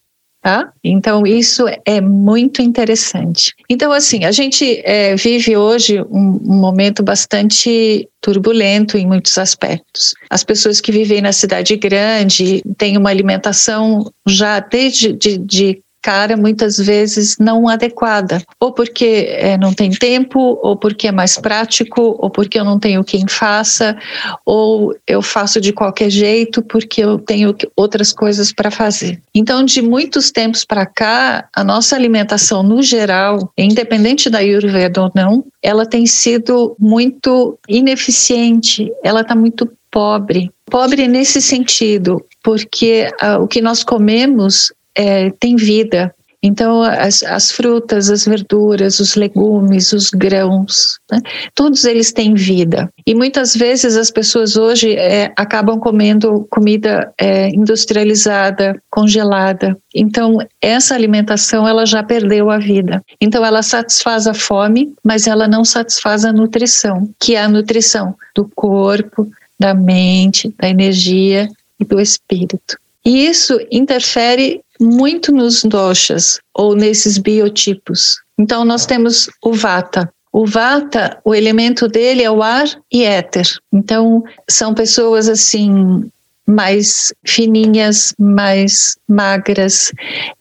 Tá? 0.41 0.71
Então, 0.83 1.25
isso 1.25 1.65
é 1.83 1.99
muito 1.99 2.61
interessante. 2.61 3.53
Então, 3.67 3.91
assim, 3.91 4.23
a 4.23 4.31
gente 4.31 4.79
é, 4.85 5.13
vive 5.15 5.57
hoje 5.57 6.01
um, 6.03 6.39
um, 6.45 6.57
momento 6.61 7.03
bastante 7.03 8.07
turbulento 8.21 8.95
em 8.95 9.05
muitos 9.05 9.37
aspectos. 9.37 10.13
As 10.29 10.43
pessoas 10.43 10.79
que 10.79 10.93
vivem 10.93 11.21
na 11.21 11.33
cidade 11.33 11.75
grande 11.75 12.63
têm 12.77 12.95
uma 12.95 13.09
alimentação 13.09 14.09
já 14.25 14.59
desde 14.59 15.11
de, 15.11 15.37
de 15.39 15.81
cara 16.01 16.37
muitas 16.37 16.77
vezes 16.77 17.37
não 17.39 17.67
adequada, 17.67 18.41
ou 18.59 18.71
porque 18.71 19.27
é, 19.29 19.57
não 19.57 19.73
tem 19.73 19.91
tempo, 19.91 20.59
ou 20.61 20.75
porque 20.75 21.07
é 21.07 21.11
mais 21.11 21.37
prático, 21.37 22.15
ou 22.19 22.29
porque 22.29 22.59
eu 22.59 22.63
não 22.63 22.79
tenho 22.79 23.03
quem 23.03 23.27
faça, 23.27 23.97
ou 24.45 24.95
eu 25.07 25.21
faço 25.21 25.59
de 25.59 25.73
qualquer 25.73 26.09
jeito 26.09 26.61
porque 26.61 27.03
eu 27.03 27.17
tenho 27.19 27.55
outras 27.75 28.11
coisas 28.11 28.51
para 28.51 28.71
fazer. 28.71 29.21
Então, 29.33 29.63
de 29.63 29.81
muitos 29.81 30.31
tempos 30.31 30.63
para 30.65 30.85
cá, 30.85 31.47
a 31.55 31.63
nossa 31.63 31.95
alimentação 31.95 32.63
no 32.63 32.81
geral, 32.81 33.51
independente 33.57 34.29
da 34.29 34.39
Ayurveda 34.39 35.01
ou 35.01 35.11
não, 35.15 35.45
ela 35.61 35.85
tem 35.85 36.05
sido 36.05 36.75
muito 36.79 37.57
ineficiente, 37.67 38.91
ela 39.03 39.21
está 39.21 39.35
muito 39.35 39.69
pobre. 39.91 40.51
Pobre 40.65 41.07
nesse 41.07 41.41
sentido, 41.41 42.23
porque 42.43 43.09
uh, 43.21 43.41
o 43.41 43.47
que 43.47 43.61
nós 43.61 43.83
comemos 43.83 44.71
é, 44.99 45.29
tem 45.39 45.55
vida. 45.55 46.13
Então, 46.41 46.81
as, 46.81 47.21
as, 47.23 47.51
frutas, 47.51 48.09
as 48.09 48.25
verduras, 48.25 49.01
os 49.01 49.15
legumes, 49.15 49.91
os 49.91 50.09
grãos, 50.09 50.97
né? 51.11 51.19
todos 51.53 51.83
eles 51.83 52.13
têm 52.13 52.33
vida. 52.33 52.89
E 53.05 53.13
muitas 53.13 53.53
vezes 53.53 53.97
as 53.97 54.09
pessoas 54.09 54.55
hoje 54.55 54.93
é, 54.93 55.33
acabam 55.35 55.77
comendo 55.79 56.47
comida 56.49 57.13
é, 57.17 57.49
industrializada, 57.49 58.81
congelada. 58.89 59.77
Então, 59.93 60.37
essa 60.61 60.95
alimentação 60.95 61.67
ela 61.67 61.85
já 61.85 62.01
perdeu 62.03 62.49
a 62.49 62.57
vida. 62.57 63.03
Então, 63.19 63.45
ela 63.45 63.61
satisfaz 63.61 64.25
a 64.25 64.33
fome, 64.33 64.93
mas 65.03 65.27
ela 65.27 65.45
não 65.45 65.65
satisfaz 65.65 66.23
a 66.23 66.31
nutrição, 66.31 67.09
que 67.19 67.35
é 67.35 67.41
a 67.41 67.49
nutrição 67.49 68.15
do 68.33 68.49
corpo, 68.55 69.29
da 69.59 69.73
mente, 69.73 70.53
da 70.57 70.69
energia 70.69 71.49
e 71.77 71.83
do 71.83 71.99
espírito. 71.99 72.77
E 73.05 73.25
isso 73.25 73.59
interfere 73.71 74.61
muito 74.79 75.31
nos 75.31 75.63
doshas 75.63 76.39
ou 76.53 76.75
nesses 76.75 77.17
biotipos. 77.17 78.21
Então 78.37 78.63
nós 78.63 78.85
temos 78.85 79.29
o 79.43 79.53
vata. 79.53 80.11
O 80.31 80.45
vata, 80.45 81.19
o 81.25 81.33
elemento 81.33 81.87
dele 81.87 82.23
é 82.23 82.31
o 82.31 82.43
ar 82.43 82.67
e 82.91 83.03
éter. 83.03 83.47
Então 83.73 84.23
são 84.47 84.73
pessoas 84.73 85.27
assim 85.27 86.09
mais 86.47 87.13
fininhas, 87.25 88.13
mais 88.17 88.97
magras, 89.07 89.91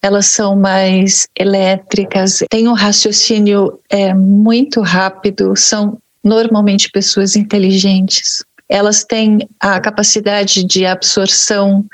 elas 0.00 0.26
são 0.26 0.56
mais 0.56 1.28
elétricas, 1.38 2.42
têm 2.48 2.66
um 2.66 2.72
raciocínio 2.72 3.78
é, 3.90 4.14
muito 4.14 4.80
rápido, 4.80 5.54
são 5.54 5.98
normalmente 6.24 6.90
pessoas 6.90 7.36
inteligentes 7.36 8.42
elas 8.68 9.04
têm 9.04 9.48
a 9.58 9.80
capacidade 9.80 10.64
de 10.64 10.84
absorção 10.84 11.84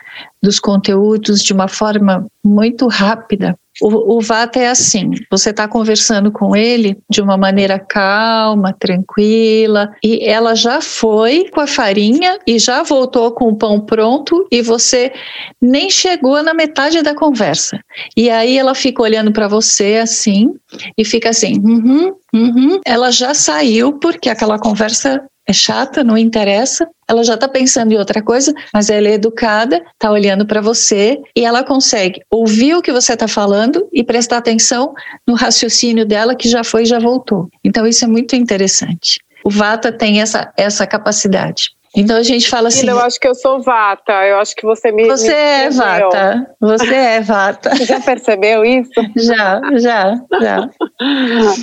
dos 0.43 0.59
conteúdos 0.59 1.43
de 1.43 1.53
uma 1.53 1.69
forma 1.69 2.27
muito 2.45 2.87
rápida. 2.87 3.57
O, 3.81 4.19
o 4.19 4.21
Vata 4.21 4.61
é 4.61 4.69
assim: 4.69 5.11
você 5.31 5.51
está 5.51 5.67
conversando 5.67 6.31
com 6.31 6.55
ele 6.55 6.97
de 7.11 7.21
uma 7.21 7.37
maneira 7.37 7.79
calma, 7.79 8.73
tranquila, 8.73 9.91
e 10.03 10.25
ela 10.29 10.55
já 10.55 10.81
foi 10.81 11.49
com 11.51 11.61
a 11.61 11.67
farinha 11.67 12.39
e 12.47 12.59
já 12.59 12.83
voltou 12.85 13.33
com 13.33 13.49
o 13.49 13.57
pão 13.57 13.81
pronto, 13.81 14.47
e 14.51 14.63
você 14.63 15.13
nem 15.61 15.91
chegou 15.91 16.41
na 16.43 16.55
metade 16.55 17.03
da 17.03 17.15
conversa. 17.15 17.81
E 18.17 18.31
aí 18.31 18.57
ela 18.57 18.75
fica 18.75 19.03
olhando 19.03 19.33
para 19.33 19.49
você 19.49 19.97
assim, 19.97 20.55
e 20.97 21.05
fica 21.05 21.31
assim: 21.31 21.59
uhum, 21.59 22.15
uhum. 22.33 22.81
ela 22.87 23.11
já 23.11 23.35
saiu 23.35 23.95
porque 23.99 24.29
aquela 24.29 24.59
conversa 24.59 25.21
é 25.47 25.53
chata, 25.53 26.03
não 26.03 26.17
interessa, 26.17 26.89
ela 27.07 27.23
já 27.23 27.35
está 27.35 27.47
pensando 27.47 27.93
em 27.93 27.99
outra 27.99 28.23
coisa, 28.23 28.53
mas 28.73 28.89
ela 28.89 29.09
é 29.09 29.13
educada, 29.13 29.83
está 29.93 30.11
olhando 30.11 30.47
para 30.47 30.61
você 30.61 31.21
e 31.37 31.45
ela 31.45 31.63
consegue 31.63 32.23
ouvir 32.31 32.75
o 32.75 32.83
que 32.83 32.93
você 32.93 33.13
está 33.13 33.29
falando 33.29 33.87
e 33.93 34.03
prestar 34.03 34.39
atenção 34.39 34.95
no 35.27 35.35
raciocínio 35.35 36.07
dela 36.07 36.35
que 36.35 36.49
já 36.49 36.65
foi 36.65 36.83
e 36.83 36.87
já 36.87 36.99
voltou. 36.99 37.49
Então 37.63 37.87
isso 37.87 38.05
é 38.05 38.09
muito 38.09 38.35
interessante. 38.35 39.21
O 39.45 39.51
Vata 39.51 39.93
tem 39.93 40.23
essa, 40.23 40.51
essa 40.57 40.87
capacidade. 40.87 41.71
Então 41.95 42.17
a 42.17 42.23
gente 42.23 42.49
fala 42.49 42.69
assim. 42.69 42.89
Eu 42.89 42.99
acho 42.99 43.21
que 43.21 43.29
eu 43.29 43.35
sou 43.35 43.61
vata. 43.61 44.13
Eu 44.27 44.39
acho 44.39 44.55
que 44.57 44.65
você 44.65 44.91
me. 44.91 45.07
Você 45.07 45.29
me 45.29 45.35
é 45.35 45.71
vata. 45.71 46.57
Você 46.61 46.95
é 46.95 47.21
vata. 47.21 47.71
Você 47.71 47.85
já 47.85 48.01
percebeu 48.01 48.65
isso? 48.65 48.91
Já, 49.17 49.61
já, 49.77 50.15
já. 50.41 50.71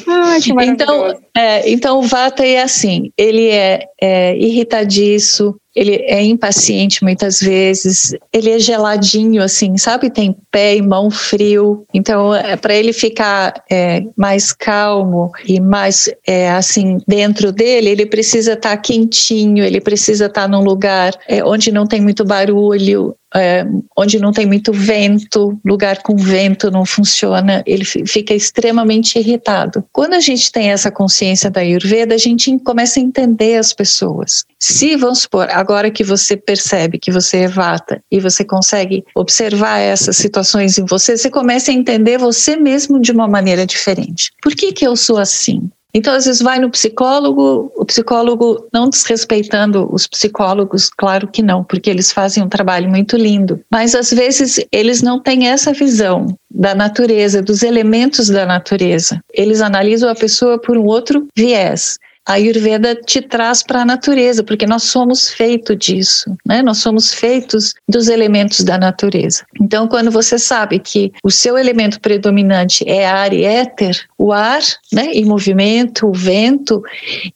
Ai, 0.08 0.40
que 0.40 0.52
então, 0.52 1.20
é, 1.36 1.70
então 1.70 2.00
o 2.00 2.04
vata 2.04 2.46
é 2.46 2.62
assim. 2.62 3.12
Ele 3.18 3.50
é, 3.50 3.86
é 4.02 4.38
irritadiço, 4.38 5.56
ele 5.76 5.96
é 6.08 6.22
impaciente 6.24 7.04
muitas 7.04 7.40
vezes, 7.40 8.14
ele 8.34 8.50
é 8.50 8.60
geladinho, 8.60 9.42
assim, 9.42 9.78
sabe? 9.78 10.10
Tem 10.10 10.36
pé 10.52 10.76
e 10.76 10.82
mão 10.82 11.10
frio. 11.10 11.86
Então, 11.94 12.34
é, 12.34 12.56
para 12.56 12.76
ele 12.76 12.94
ficar 12.94 13.54
é, 13.70 14.04
mais 14.16 14.52
calmo 14.52 15.32
e 15.48 15.60
mais, 15.60 16.10
é, 16.28 16.52
assim, 16.52 16.98
dentro 17.08 17.52
dele, 17.52 17.90
ele 17.90 18.06
precisa 18.06 18.54
estar 18.54 18.72
tá 18.72 18.78
quentinho, 18.78 19.64
ele 19.64 19.80
precisa 19.80 20.26
estar 20.26 20.42
tá 20.42 20.48
num 20.48 20.64
lugar 20.64 21.14
é, 21.28 21.44
onde 21.44 21.72
não 21.72 21.88
tem 21.88 22.02
muito 22.02 22.26
barulho, 22.26 23.16
é, 23.36 23.66
onde 23.98 24.20
não 24.20 24.32
tem 24.32 24.46
muito 24.46 24.74
vento, 24.74 25.60
lugar 25.66 26.02
com 26.02 26.16
vento 26.16 26.70
não 26.70 26.86
funciona, 26.86 27.64
ele 27.66 27.86
fica 27.86 28.34
extremamente 28.34 29.18
irritado. 29.18 29.84
Quando 29.92 30.14
a 30.14 30.20
gente 30.20 30.52
tem 30.52 30.72
essa 30.72 30.92
consciência 30.92 31.50
da 31.50 31.62
Ayurveda, 31.62 32.16
a 32.16 32.18
gente 32.18 32.58
começa 32.60 33.00
a 33.00 33.04
entender 33.04 33.58
as 33.58 33.74
pessoas. 33.74 34.44
Se, 34.60 34.96
vamos 34.96 35.20
supor, 35.20 35.48
agora 35.50 35.90
que 35.90 36.04
você 36.04 36.36
percebe 36.36 37.00
que 37.00 37.12
você 37.12 37.38
é 37.40 37.48
vata 37.48 38.04
e 38.12 38.20
você 38.20 38.44
consegue 38.44 39.04
observar 39.16 39.80
essas 39.80 40.18
situações 40.18 40.78
em 40.78 40.86
você, 40.86 41.18
você 41.18 41.30
começa 41.30 41.72
a 41.72 41.74
entender 41.74 42.18
você 42.18 42.56
mesmo 42.56 43.00
de 43.00 43.12
uma 43.12 43.28
maneira 43.28 43.66
diferente. 43.66 44.32
Por 44.42 44.56
que, 44.56 44.72
que 44.72 44.86
eu 44.86 44.96
sou 44.96 45.18
assim? 45.18 45.70
Então, 45.94 46.14
às 46.14 46.26
vezes, 46.26 46.42
vai 46.42 46.60
no 46.60 46.70
psicólogo, 46.70 47.72
o 47.76 47.86
psicólogo, 47.86 48.68
não 48.74 48.90
desrespeitando 48.90 49.88
os 49.94 50.08
psicólogos, 50.08 50.90
claro 50.90 51.28
que 51.28 51.42
não, 51.42 51.64
porque 51.64 51.90
eles 51.90 52.12
fazem 52.12 52.44
um 52.44 52.50
trabalho 52.50 52.90
muito 52.90 53.18
lindo, 53.18 53.60
mas 53.70 53.96
às 53.96 54.12
vezes 54.12 54.60
eles 54.72 55.02
não 55.02 55.20
têm 55.20 55.48
essa 55.48 55.74
visão 55.74 56.28
da 56.50 56.76
natureza, 56.76 57.42
dos 57.42 57.64
elementos 57.64 58.30
da 58.30 58.46
natureza. 58.46 59.20
Eles 59.34 59.62
analisam 59.62 60.10
a 60.10 60.16
pessoa 60.16 60.60
por 60.60 60.78
um 60.78 60.86
outro 60.86 61.28
viés 61.36 61.98
a 62.26 62.34
Ayurveda 62.34 62.96
te 62.96 63.20
traz 63.22 63.64
para 63.64 63.82
a 63.82 63.86
natureza, 63.86 64.44
porque 64.44 64.68
nós 64.68 64.84
somos 64.84 65.30
feitos 65.30 65.76
disso, 65.78 66.36
né? 66.46 66.62
Nós 66.62 66.78
somos 66.78 67.14
feitos 67.14 67.74
dos 67.88 68.08
elementos 68.08 68.64
da 68.64 68.78
natureza. 68.78 69.44
Então, 69.60 69.88
quando 69.88 70.12
você 70.12 70.38
sabe 70.38 70.80
que 70.80 71.12
o 71.24 71.32
seu 71.32 71.58
elemento 71.58 72.00
predominante 72.00 72.88
é 72.88 73.08
ar 73.08 73.34
e 73.34 73.44
éter, 73.44 74.08
o 74.18 74.32
ar, 74.32 74.62
né, 74.94 75.08
em 75.14 75.26
movimento, 75.26 76.08
o 76.08 76.14
vento, 76.14 76.84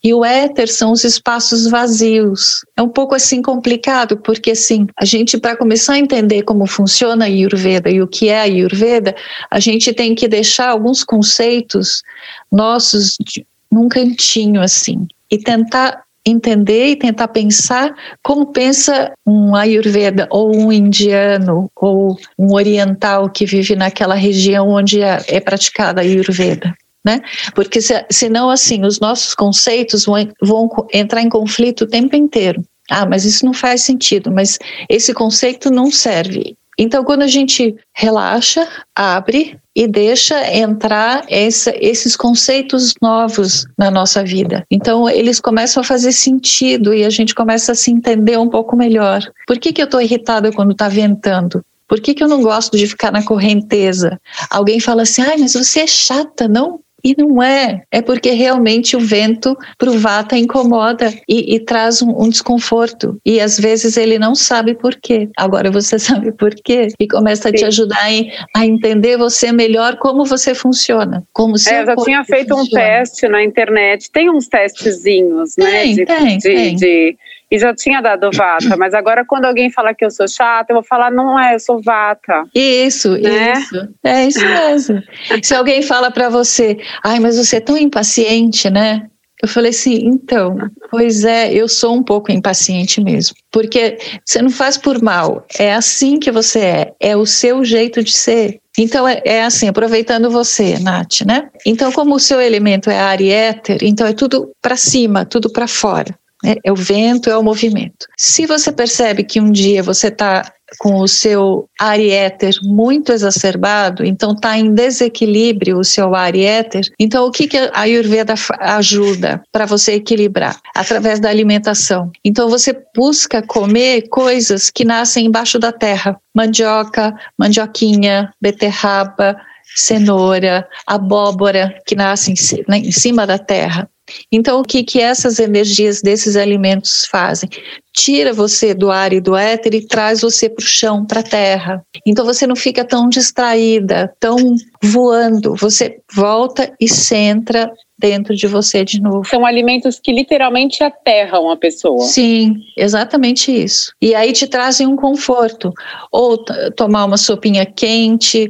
e 0.02 0.14
o 0.14 0.24
éter 0.24 0.68
são 0.68 0.92
os 0.92 1.02
espaços 1.02 1.68
vazios. 1.68 2.64
É 2.76 2.82
um 2.82 2.88
pouco 2.88 3.14
assim 3.14 3.42
complicado, 3.42 4.16
porque 4.16 4.52
assim, 4.52 4.86
a 4.96 5.04
gente 5.04 5.36
para 5.36 5.56
começar 5.56 5.94
a 5.94 5.98
entender 5.98 6.42
como 6.42 6.66
funciona 6.66 7.24
a 7.24 7.28
Ayurveda 7.28 7.90
e 7.90 8.00
o 8.00 8.06
que 8.06 8.28
é 8.28 8.38
a 8.38 8.42
Ayurveda, 8.42 9.16
a 9.50 9.58
gente 9.58 9.92
tem 9.92 10.14
que 10.14 10.28
deixar 10.28 10.68
alguns 10.68 11.02
conceitos 11.02 12.02
nossos 12.50 13.16
de, 13.20 13.44
num 13.76 13.88
cantinho 13.88 14.62
assim 14.62 15.06
e 15.30 15.36
tentar 15.36 16.02
entender 16.24 16.86
e 16.86 16.96
tentar 16.96 17.28
pensar 17.28 17.94
como 18.22 18.46
pensa 18.46 19.12
um 19.24 19.54
ayurveda 19.54 20.26
ou 20.30 20.56
um 20.56 20.72
indiano 20.72 21.70
ou 21.76 22.18
um 22.36 22.52
oriental 22.54 23.30
que 23.30 23.46
vive 23.46 23.76
naquela 23.76 24.14
região 24.14 24.70
onde 24.70 25.00
é, 25.02 25.22
é 25.28 25.40
praticada 25.40 26.00
a 26.00 26.04
ayurveda. 26.04 26.74
Né? 27.04 27.20
Porque 27.54 27.80
se, 27.80 28.04
senão 28.10 28.50
assim 28.50 28.84
os 28.84 28.98
nossos 28.98 29.32
conceitos 29.32 30.06
vão, 30.06 30.28
vão 30.42 30.68
entrar 30.92 31.22
em 31.22 31.28
conflito 31.28 31.82
o 31.82 31.86
tempo 31.86 32.16
inteiro. 32.16 32.64
Ah, 32.90 33.06
mas 33.06 33.24
isso 33.24 33.44
não 33.44 33.52
faz 33.52 33.82
sentido, 33.82 34.32
mas 34.32 34.58
esse 34.88 35.12
conceito 35.14 35.70
não 35.70 35.90
serve. 35.90 36.56
Então, 36.78 37.04
quando 37.04 37.22
a 37.22 37.26
gente 37.26 37.74
relaxa, 37.94 38.68
abre 38.94 39.58
e 39.74 39.86
deixa 39.86 40.54
entrar 40.54 41.24
essa, 41.28 41.72
esses 41.76 42.16
conceitos 42.16 42.94
novos 43.00 43.66
na 43.78 43.90
nossa 43.90 44.22
vida. 44.22 44.64
Então, 44.70 45.08
eles 45.08 45.40
começam 45.40 45.80
a 45.80 45.84
fazer 45.84 46.12
sentido 46.12 46.92
e 46.92 47.04
a 47.04 47.10
gente 47.10 47.34
começa 47.34 47.72
a 47.72 47.74
se 47.74 47.90
entender 47.90 48.38
um 48.38 48.48
pouco 48.48 48.76
melhor. 48.76 49.22
Por 49.46 49.58
que, 49.58 49.72
que 49.72 49.80
eu 49.80 49.86
estou 49.86 50.00
irritada 50.00 50.52
quando 50.52 50.72
está 50.72 50.88
ventando? 50.88 51.64
Por 51.88 52.00
que, 52.00 52.14
que 52.14 52.22
eu 52.22 52.28
não 52.28 52.42
gosto 52.42 52.76
de 52.76 52.86
ficar 52.86 53.12
na 53.12 53.22
correnteza? 53.22 54.20
Alguém 54.50 54.80
fala 54.80 55.02
assim, 55.02 55.22
ai, 55.22 55.36
mas 55.38 55.54
você 55.54 55.80
é 55.80 55.86
chata, 55.86 56.48
não? 56.48 56.80
E 57.06 57.14
não 57.16 57.40
é, 57.40 57.84
é 57.92 58.02
porque 58.02 58.32
realmente 58.32 58.96
o 58.96 59.00
vento 59.00 59.56
para 59.78 59.88
o 59.88 59.96
vata 59.96 60.36
incomoda 60.36 61.14
e, 61.28 61.54
e 61.54 61.60
traz 61.60 62.02
um, 62.02 62.10
um, 62.20 62.28
desconforto. 62.28 63.16
E 63.24 63.40
às 63.40 63.60
vezes 63.60 63.96
ele 63.96 64.18
não 64.18 64.34
sabe 64.34 64.74
por 64.74 64.96
quê. 64.96 65.28
Agora 65.36 65.70
você 65.70 66.00
sabe 66.00 66.32
por 66.32 66.52
quê 66.52 66.88
e 66.98 67.06
começa 67.06 67.48
a 67.48 67.52
te 67.52 67.64
ajudar 67.64 68.10
em, 68.10 68.32
a 68.56 68.66
entender 68.66 69.16
você 69.16 69.52
melhor 69.52 69.98
como 69.98 70.24
você 70.24 70.52
funciona. 70.52 71.22
Como 71.32 71.54
é, 71.54 71.82
eu 71.82 71.86
já 71.86 71.94
tinha 71.94 72.24
feito 72.24 72.56
funciona. 72.56 72.84
um 72.84 72.88
teste 72.88 73.28
na 73.28 73.44
internet. 73.44 74.10
Tem 74.10 74.28
uns 74.28 74.48
testezinhos, 74.48 75.56
né? 75.56 75.70
Tem, 75.70 75.94
de, 75.94 76.04
tem, 76.04 76.38
de, 76.38 76.42
tem. 76.42 76.76
De, 76.76 77.16
e 77.50 77.58
já 77.58 77.74
tinha 77.74 78.00
dado 78.00 78.30
vata, 78.32 78.76
mas 78.76 78.94
agora 78.94 79.24
quando 79.24 79.44
alguém 79.44 79.70
fala 79.70 79.94
que 79.94 80.04
eu 80.04 80.10
sou 80.10 80.26
chata, 80.28 80.72
eu 80.72 80.76
vou 80.76 80.84
falar, 80.84 81.10
não 81.10 81.38
é, 81.38 81.54
eu 81.54 81.60
sou 81.60 81.80
vata. 81.82 82.44
Isso, 82.54 83.16
né? 83.18 83.52
isso. 83.52 83.88
É 84.04 84.24
isso 84.26 84.44
mesmo. 84.44 85.02
Se 85.42 85.54
alguém 85.54 85.82
fala 85.82 86.10
para 86.10 86.28
você, 86.28 86.76
ai, 87.04 87.20
mas 87.20 87.36
você 87.36 87.56
é 87.56 87.60
tão 87.60 87.76
impaciente, 87.76 88.68
né? 88.68 89.06
Eu 89.42 89.48
falei 89.48 89.70
assim, 89.70 90.00
então, 90.02 90.56
pois 90.90 91.24
é, 91.24 91.52
eu 91.52 91.68
sou 91.68 91.94
um 91.94 92.02
pouco 92.02 92.32
impaciente 92.32 93.02
mesmo, 93.02 93.36
porque 93.52 93.98
você 94.24 94.40
não 94.40 94.48
faz 94.48 94.78
por 94.78 95.02
mal, 95.02 95.44
é 95.58 95.74
assim 95.74 96.18
que 96.18 96.32
você 96.32 96.60
é, 96.60 96.92
é 96.98 97.16
o 97.16 97.26
seu 97.26 97.62
jeito 97.62 98.02
de 98.02 98.12
ser. 98.12 98.58
Então 98.78 99.06
é, 99.06 99.20
é 99.24 99.44
assim, 99.44 99.68
aproveitando 99.68 100.30
você, 100.30 100.78
Nath, 100.78 101.20
né? 101.26 101.48
Então, 101.66 101.92
como 101.92 102.14
o 102.14 102.20
seu 102.20 102.40
elemento 102.40 102.90
é 102.90 102.98
ar 102.98 103.20
e 103.20 103.30
éter, 103.30 103.78
então 103.82 104.06
é 104.06 104.12
tudo 104.12 104.50
para 104.60 104.76
cima, 104.76 105.24
tudo 105.24 105.50
para 105.50 105.68
fora. 105.68 106.14
Né? 106.46 106.54
É 106.62 106.70
o 106.70 106.76
vento, 106.76 107.28
é 107.28 107.36
o 107.36 107.42
movimento. 107.42 108.06
Se 108.16 108.46
você 108.46 108.70
percebe 108.70 109.24
que 109.24 109.40
um 109.40 109.50
dia 109.50 109.82
você 109.82 110.06
está 110.06 110.44
com 110.78 111.00
o 111.00 111.08
seu 111.08 111.68
ar 111.80 111.98
e 111.98 112.10
éter 112.10 112.54
muito 112.62 113.12
exacerbado, 113.12 114.04
então 114.04 114.32
está 114.32 114.56
em 114.58 114.72
desequilíbrio 114.72 115.78
o 115.78 115.84
seu 115.84 116.14
ar 116.14 116.34
e 116.34 116.44
éter, 116.44 116.84
então 116.98 117.26
o 117.26 117.30
que, 117.30 117.46
que 117.46 117.56
a 117.56 117.70
Ayurveda 117.80 118.34
ajuda 118.60 119.42
para 119.52 119.64
você 119.64 119.94
equilibrar? 119.94 120.60
Através 120.74 121.20
da 121.20 121.28
alimentação. 121.28 122.10
Então 122.24 122.48
você 122.48 122.76
busca 122.94 123.42
comer 123.42 124.08
coisas 124.08 124.70
que 124.70 124.84
nascem 124.84 125.26
embaixo 125.26 125.58
da 125.58 125.72
terra, 125.72 126.16
mandioca, 126.34 127.14
mandioquinha, 127.38 128.32
beterraba, 128.40 129.36
cenoura, 129.74 130.66
abóbora, 130.86 131.76
que 131.86 131.94
nasce 131.94 132.32
em 132.32 132.92
cima 132.92 133.26
da 133.26 133.38
terra. 133.38 133.88
Então, 134.30 134.60
o 134.60 134.64
que, 134.64 134.82
que 134.84 135.00
essas 135.00 135.38
energias 135.38 136.00
desses 136.00 136.36
alimentos 136.36 137.06
fazem? 137.06 137.48
Tira 137.92 138.32
você 138.32 138.74
do 138.74 138.90
ar 138.90 139.12
e 139.12 139.20
do 139.20 139.34
éter 139.34 139.74
e 139.74 139.86
traz 139.86 140.20
você 140.20 140.48
para 140.48 140.62
o 140.62 140.66
chão, 140.66 141.04
para 141.04 141.20
a 141.20 141.24
terra. 141.24 141.84
Então, 142.06 142.24
você 142.24 142.46
não 142.46 142.56
fica 142.56 142.84
tão 142.84 143.08
distraída, 143.08 144.14
tão 144.20 144.36
voando. 144.82 145.54
Você 145.56 146.00
volta 146.14 146.72
e 146.80 146.88
centra 146.88 147.72
dentro 147.98 148.36
de 148.36 148.46
você 148.46 148.84
de 148.84 149.00
novo. 149.00 149.24
São 149.24 149.46
alimentos 149.46 149.98
que 149.98 150.12
literalmente 150.12 150.84
aterram 150.84 151.50
a 151.50 151.56
pessoa. 151.56 152.02
Sim, 152.04 152.56
exatamente 152.76 153.50
isso. 153.50 153.92
E 154.00 154.14
aí 154.14 154.32
te 154.32 154.46
trazem 154.46 154.86
um 154.86 154.96
conforto. 154.96 155.72
Ou 156.12 156.44
tomar 156.76 157.06
uma 157.06 157.16
sopinha 157.16 157.64
quente, 157.64 158.48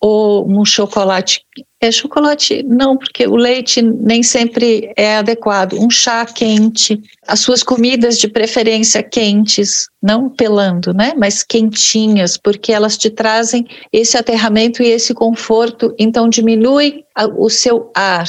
ou 0.00 0.46
um 0.46 0.64
chocolate. 0.64 1.40
É 1.84 1.92
chocolate, 1.92 2.62
não, 2.66 2.96
porque 2.96 3.26
o 3.26 3.36
leite 3.36 3.82
nem 3.82 4.22
sempre 4.22 4.90
é 4.96 5.18
adequado. 5.18 5.74
Um 5.74 5.90
chá 5.90 6.24
quente, 6.24 6.98
as 7.28 7.40
suas 7.40 7.62
comidas 7.62 8.18
de 8.18 8.26
preferência 8.26 9.02
quentes, 9.02 9.86
não 10.02 10.30
pelando, 10.30 10.94
né? 10.94 11.12
Mas 11.14 11.42
quentinhas, 11.42 12.38
porque 12.38 12.72
elas 12.72 12.96
te 12.96 13.10
trazem 13.10 13.66
esse 13.92 14.16
aterramento 14.16 14.82
e 14.82 14.86
esse 14.86 15.12
conforto, 15.12 15.94
então 15.98 16.26
diminui 16.26 17.04
o 17.36 17.50
seu 17.50 17.90
ar, 17.94 18.24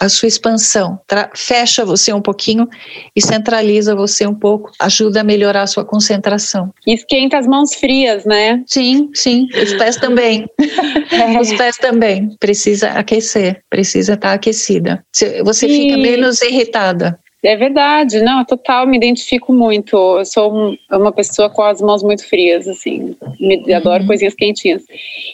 a 0.00 0.08
sua 0.08 0.26
expansão, 0.28 0.98
fecha 1.34 1.84
você 1.84 2.12
um 2.12 2.20
pouquinho 2.20 2.68
e 3.14 3.22
centraliza 3.22 3.94
você 3.94 4.26
um 4.26 4.34
pouco, 4.34 4.72
ajuda 4.80 5.20
a 5.20 5.24
melhorar 5.24 5.62
a 5.62 5.66
sua 5.66 5.84
concentração. 5.84 6.72
esquenta 6.86 7.38
as 7.38 7.46
mãos 7.46 7.74
frias, 7.74 8.24
né? 8.24 8.62
Sim, 8.66 9.10
sim, 9.14 9.46
os 9.62 9.74
pés 9.74 9.96
também. 9.96 10.46
É. 11.12 11.38
Os 11.38 11.52
pés 11.52 11.76
também, 11.76 12.36
precisa 12.40 12.90
aquecer, 12.90 13.62
precisa 13.70 14.14
estar 14.14 14.32
aquecida. 14.32 15.04
Você 15.44 15.66
e... 15.66 15.76
fica 15.76 15.96
menos 15.96 16.42
irritada. 16.42 17.18
É 17.42 17.56
verdade, 17.56 18.20
não, 18.20 18.44
total, 18.44 18.84
me 18.86 18.96
identifico 18.96 19.52
muito. 19.52 19.96
Eu 20.18 20.24
sou 20.24 20.52
um, 20.52 20.76
uma 20.90 21.12
pessoa 21.12 21.48
com 21.48 21.62
as 21.62 21.80
mãos 21.80 22.02
muito 22.02 22.28
frias, 22.28 22.66
assim, 22.66 23.16
me, 23.38 23.72
adoro 23.72 24.02
uhum. 24.02 24.08
coisinhas 24.08 24.34
quentinhas. 24.34 24.82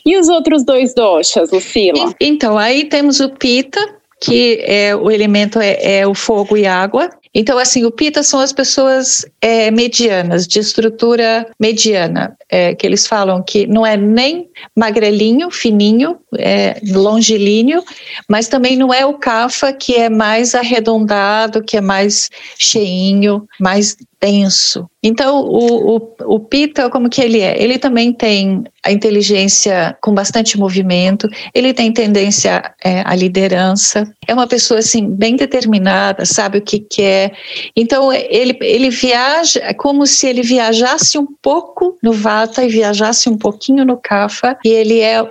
E 0.05 0.19
os 0.19 0.29
outros 0.29 0.65
dois 0.65 0.95
doshas, 0.95 1.51
Lucila? 1.51 2.15
Então, 2.21 2.59
aí 2.59 2.85
temos 2.85 3.21
o 3.21 3.31
pita, 3.31 3.81
que 4.25 4.59
é, 4.63 4.97
o 4.97 5.11
elemento 5.11 5.61
é, 5.61 5.99
é 5.99 6.07
o 6.07 6.15
fogo 6.15 6.57
e 6.57 6.67
água. 6.67 7.11
Então, 7.35 7.59
assim, 7.59 7.85
o 7.85 7.91
pita 7.91 8.23
são 8.23 8.41
as 8.41 8.53
pessoas 8.53 9.27
é, 9.41 9.71
medianas, 9.71 10.47
de 10.47 10.61
estrutura 10.61 11.47
mediana, 11.61 12.35
é, 12.49 12.75
que 12.75 12.87
eles 12.87 13.07
falam 13.07 13.43
que 13.43 13.67
não 13.67 13.85
é 13.85 13.97
nem 13.97 14.49
magrelinho, 14.75 15.51
fininho, 15.51 16.19
é, 16.39 16.81
longilíneo, 16.93 17.83
mas 18.29 18.49
também 18.49 18.77
não 18.77 18.93
é 18.93 19.05
o 19.05 19.15
cafa, 19.15 19.73
que 19.73 19.95
é 19.95 20.09
mais 20.09 20.55
arredondado, 20.55 21.63
que 21.63 21.77
é 21.77 21.81
mais 21.81 22.31
cheinho, 22.59 23.47
mais 23.61 23.97
denso. 24.25 24.89
Então, 25.03 25.43
o, 25.43 25.97
o, 25.97 26.35
o 26.35 26.41
Pita, 26.41 26.89
como 26.89 27.11
que 27.11 27.21
ele 27.21 27.41
é? 27.41 27.63
Ele 27.63 27.79
também 27.79 28.11
tem 28.11 28.65
a 28.83 28.91
inteligência 28.91 29.95
com 30.01 30.15
bastante 30.15 30.59
movimento, 30.59 31.29
ele 31.55 31.75
tem 31.75 31.93
tendência 31.93 32.73
é, 32.83 33.03
à 33.05 33.15
liderança, 33.15 34.11
é 34.27 34.33
uma 34.33 34.47
pessoa, 34.47 34.81
assim, 34.81 35.07
bem 35.07 35.37
determinada, 35.37 36.25
sabe 36.25 36.57
o 36.57 36.63
que 36.63 36.81
quer. 36.81 37.33
Então, 37.77 38.11
ele, 38.11 38.57
ele 38.63 38.89
viaja, 38.89 39.61
é 39.63 39.75
como 39.75 40.07
se 40.07 40.27
ele 40.27 40.43
viajasse 40.43 41.19
um 41.19 41.27
pouco 41.43 41.99
no 42.03 42.13
Vata 42.13 42.65
e 42.65 42.69
viajasse 42.69 43.29
um 43.29 43.37
pouquinho 43.37 43.85
no 43.85 43.99
Kapha, 43.99 44.57
e 44.65 44.69
ele 44.71 45.01
é 45.01 45.23
o, 45.23 45.29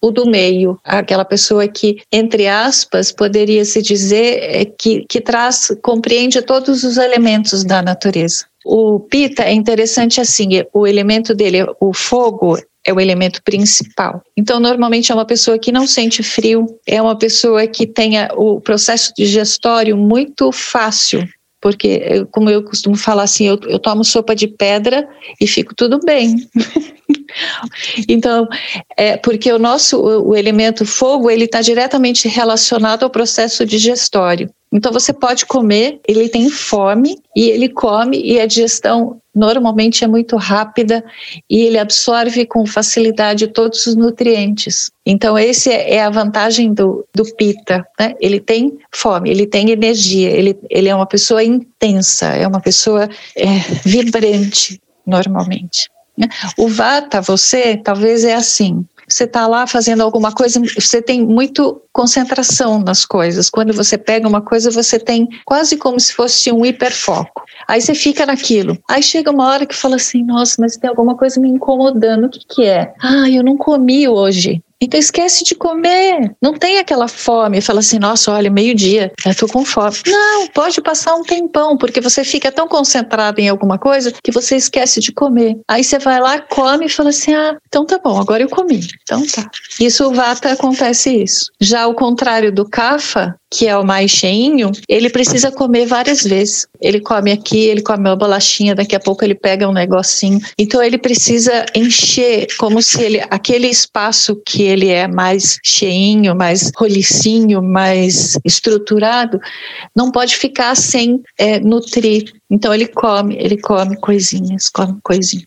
o 0.00 0.10
do 0.12 0.24
meio, 0.24 0.45
aquela 0.84 1.24
pessoa 1.24 1.66
que, 1.68 1.98
entre 2.12 2.46
aspas, 2.46 3.12
poderia 3.12 3.64
se 3.64 3.82
dizer 3.82 4.38
é, 4.42 4.64
que, 4.64 5.04
que 5.08 5.20
traz, 5.20 5.68
compreende 5.82 6.42
todos 6.42 6.84
os 6.84 6.96
elementos 6.96 7.64
da 7.64 7.82
natureza. 7.82 8.46
O 8.64 8.98
Pita 8.98 9.44
é 9.44 9.52
interessante 9.52 10.20
assim, 10.20 10.48
o 10.72 10.86
elemento 10.86 11.34
dele, 11.34 11.64
o 11.80 11.94
fogo, 11.94 12.58
é 12.84 12.92
o 12.92 13.00
elemento 13.00 13.42
principal. 13.42 14.22
Então, 14.36 14.60
normalmente 14.60 15.10
é 15.10 15.14
uma 15.14 15.24
pessoa 15.24 15.58
que 15.58 15.72
não 15.72 15.86
sente 15.86 16.22
frio, 16.22 16.66
é 16.86 17.02
uma 17.02 17.18
pessoa 17.18 17.66
que 17.66 17.86
tenha 17.86 18.28
o 18.34 18.60
processo 18.60 19.12
digestório 19.16 19.96
muito 19.96 20.52
fácil, 20.52 21.26
porque, 21.66 22.24
como 22.30 22.48
eu 22.48 22.62
costumo 22.62 22.94
falar 22.94 23.24
assim, 23.24 23.48
eu, 23.48 23.58
eu 23.66 23.80
tomo 23.80 24.04
sopa 24.04 24.36
de 24.36 24.46
pedra 24.46 25.04
e 25.40 25.48
fico 25.48 25.74
tudo 25.74 25.98
bem. 25.98 26.48
então, 28.08 28.46
é 28.96 29.16
porque 29.16 29.52
o 29.52 29.58
nosso, 29.58 30.00
o 30.00 30.36
elemento 30.36 30.86
fogo, 30.86 31.28
ele 31.28 31.44
está 31.44 31.60
diretamente 31.60 32.28
relacionado 32.28 33.02
ao 33.02 33.10
processo 33.10 33.66
digestório. 33.66 34.48
Então 34.72 34.92
você 34.92 35.12
pode 35.12 35.46
comer, 35.46 36.00
ele 36.06 36.28
tem 36.28 36.50
fome 36.50 37.16
e 37.34 37.48
ele 37.50 37.68
come 37.68 38.20
e 38.20 38.40
a 38.40 38.46
digestão 38.46 39.20
normalmente 39.34 40.02
é 40.02 40.06
muito 40.06 40.36
rápida 40.36 41.04
e 41.48 41.60
ele 41.60 41.78
absorve 41.78 42.46
com 42.46 42.66
facilidade 42.66 43.46
todos 43.48 43.86
os 43.86 43.94
nutrientes. 43.94 44.90
Então 45.04 45.38
esse 45.38 45.70
é 45.70 46.02
a 46.02 46.10
vantagem 46.10 46.74
do, 46.74 47.06
do 47.14 47.24
pita, 47.36 47.86
né? 47.98 48.14
Ele 48.20 48.40
tem 48.40 48.76
fome, 48.92 49.30
ele 49.30 49.46
tem 49.46 49.70
energia, 49.70 50.30
ele, 50.30 50.58
ele 50.68 50.88
é 50.88 50.94
uma 50.94 51.06
pessoa 51.06 51.44
intensa, 51.44 52.26
é 52.26 52.46
uma 52.46 52.60
pessoa 52.60 53.08
é, 53.36 53.46
vibrante 53.84 54.80
normalmente. 55.06 55.88
Né? 56.18 56.28
O 56.56 56.66
vata, 56.66 57.20
você, 57.20 57.76
talvez 57.76 58.24
é 58.24 58.34
assim 58.34 58.84
você 59.08 59.24
está 59.24 59.46
lá 59.46 59.66
fazendo 59.66 60.02
alguma 60.02 60.32
coisa, 60.32 60.60
você 60.60 61.00
tem 61.00 61.24
muito 61.24 61.80
concentração 61.92 62.80
nas 62.80 63.04
coisas. 63.04 63.48
Quando 63.48 63.72
você 63.72 63.96
pega 63.96 64.28
uma 64.28 64.40
coisa, 64.40 64.70
você 64.70 64.98
tem 64.98 65.28
quase 65.44 65.76
como 65.76 65.98
se 65.98 66.12
fosse 66.12 66.50
um 66.52 66.64
hiperfoco. 66.64 67.42
Aí 67.68 67.80
você 67.80 67.94
fica 67.94 68.26
naquilo. 68.26 68.78
Aí 68.88 69.02
chega 69.02 69.30
uma 69.30 69.48
hora 69.48 69.66
que 69.66 69.74
fala 69.74 69.96
assim: 69.96 70.22
nossa, 70.24 70.56
mas 70.60 70.76
tem 70.76 70.90
alguma 70.90 71.16
coisa 71.16 71.40
me 71.40 71.48
incomodando. 71.48 72.26
O 72.26 72.30
que, 72.30 72.40
que 72.46 72.64
é? 72.64 72.92
Ah, 73.00 73.30
eu 73.30 73.42
não 73.42 73.56
comi 73.56 74.08
hoje. 74.08 74.62
Então 74.80 74.98
esquece 74.98 75.44
de 75.44 75.54
comer. 75.54 76.34
Não 76.40 76.54
tem 76.54 76.78
aquela 76.78 77.08
fome. 77.08 77.60
Fala 77.60 77.80
assim, 77.80 77.98
nossa, 77.98 78.32
olha, 78.32 78.50
meio-dia, 78.50 79.12
eu 79.24 79.34
tô 79.34 79.46
com 79.46 79.64
fome. 79.64 79.96
Não, 80.06 80.46
pode 80.48 80.80
passar 80.80 81.14
um 81.14 81.22
tempão, 81.22 81.76
porque 81.76 82.00
você 82.00 82.24
fica 82.24 82.52
tão 82.52 82.68
concentrado 82.68 83.40
em 83.40 83.48
alguma 83.48 83.78
coisa 83.78 84.12
que 84.22 84.32
você 84.32 84.56
esquece 84.56 85.00
de 85.00 85.12
comer. 85.12 85.58
Aí 85.68 85.82
você 85.82 85.98
vai 85.98 86.20
lá, 86.20 86.40
come 86.40 86.86
e 86.86 86.90
fala 86.90 87.10
assim: 87.10 87.34
ah, 87.34 87.56
então 87.66 87.86
tá 87.86 87.98
bom, 88.02 88.20
agora 88.20 88.42
eu 88.42 88.48
comi. 88.48 88.80
Então 89.02 89.26
tá. 89.26 89.48
Isso 89.80 90.06
o 90.06 90.12
Vata 90.12 90.52
acontece 90.52 91.22
isso. 91.22 91.50
Já 91.60 91.86
o 91.86 91.94
contrário 91.94 92.52
do 92.52 92.68
Kapha, 92.68 93.34
que 93.50 93.66
é 93.66 93.76
o 93.76 93.84
mais 93.84 94.10
cheinho, 94.10 94.70
ele 94.88 95.08
precisa 95.08 95.50
comer 95.50 95.86
várias 95.86 96.22
vezes. 96.22 96.66
Ele 96.80 97.00
come 97.00 97.32
aqui, 97.32 97.58
ele 97.58 97.82
come 97.82 98.08
uma 98.08 98.16
bolachinha, 98.16 98.74
daqui 98.74 98.94
a 98.94 99.00
pouco 99.00 99.24
ele 99.24 99.34
pega 99.34 99.68
um 99.68 99.72
negocinho. 99.72 100.40
Então 100.58 100.82
ele 100.82 100.98
precisa 100.98 101.64
encher, 101.74 102.48
como 102.58 102.82
se 102.82 103.02
ele 103.02 103.22
aquele 103.30 103.68
espaço 103.68 104.40
que 104.44 104.65
ele 104.66 104.88
é 104.88 105.06
mais 105.06 105.58
cheinho, 105.62 106.34
mais 106.34 106.70
rolicinho, 106.76 107.62
mais 107.62 108.38
estruturado, 108.44 109.40
não 109.94 110.10
pode 110.10 110.36
ficar 110.36 110.74
sem 110.74 111.22
é, 111.38 111.58
nutrir. 111.60 112.32
Então 112.50 112.74
ele 112.74 112.86
come, 112.86 113.36
ele 113.36 113.58
come 113.60 113.96
coisinhas, 114.00 114.68
come 114.68 114.98
coisinhas. 115.02 115.46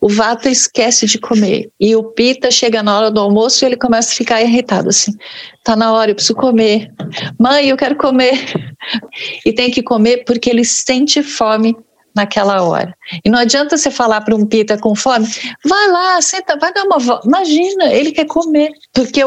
O 0.00 0.08
Vata 0.08 0.48
esquece 0.48 1.04
de 1.04 1.18
comer 1.18 1.70
e 1.78 1.94
o 1.94 2.02
Pita 2.02 2.50
chega 2.50 2.82
na 2.82 2.96
hora 2.96 3.10
do 3.10 3.20
almoço 3.20 3.62
e 3.62 3.66
ele 3.66 3.76
começa 3.76 4.12
a 4.12 4.16
ficar 4.16 4.40
irritado 4.40 4.88
assim. 4.88 5.12
Tá 5.62 5.76
na 5.76 5.92
hora, 5.92 6.10
eu 6.10 6.14
preciso 6.14 6.34
comer. 6.34 6.90
Mãe, 7.38 7.68
eu 7.68 7.76
quero 7.76 7.96
comer. 7.96 8.38
E 9.44 9.52
tem 9.52 9.70
que 9.70 9.82
comer 9.82 10.24
porque 10.24 10.48
ele 10.48 10.64
sente 10.64 11.22
fome 11.22 11.76
naquela 12.14 12.62
hora. 12.62 12.94
E 13.24 13.28
não 13.28 13.38
adianta 13.38 13.76
você 13.76 13.90
falar 13.90 14.20
para 14.22 14.34
um 14.34 14.46
pita 14.46 14.78
com 14.78 14.94
fome, 14.94 15.26
vai 15.64 15.88
lá, 15.88 16.22
senta, 16.22 16.56
vai 16.56 16.72
dar 16.72 16.84
uma 16.84 16.98
volta. 16.98 17.26
Imagina, 17.26 17.92
ele 17.92 18.12
quer 18.12 18.26
comer, 18.26 18.72
porque 18.92 19.20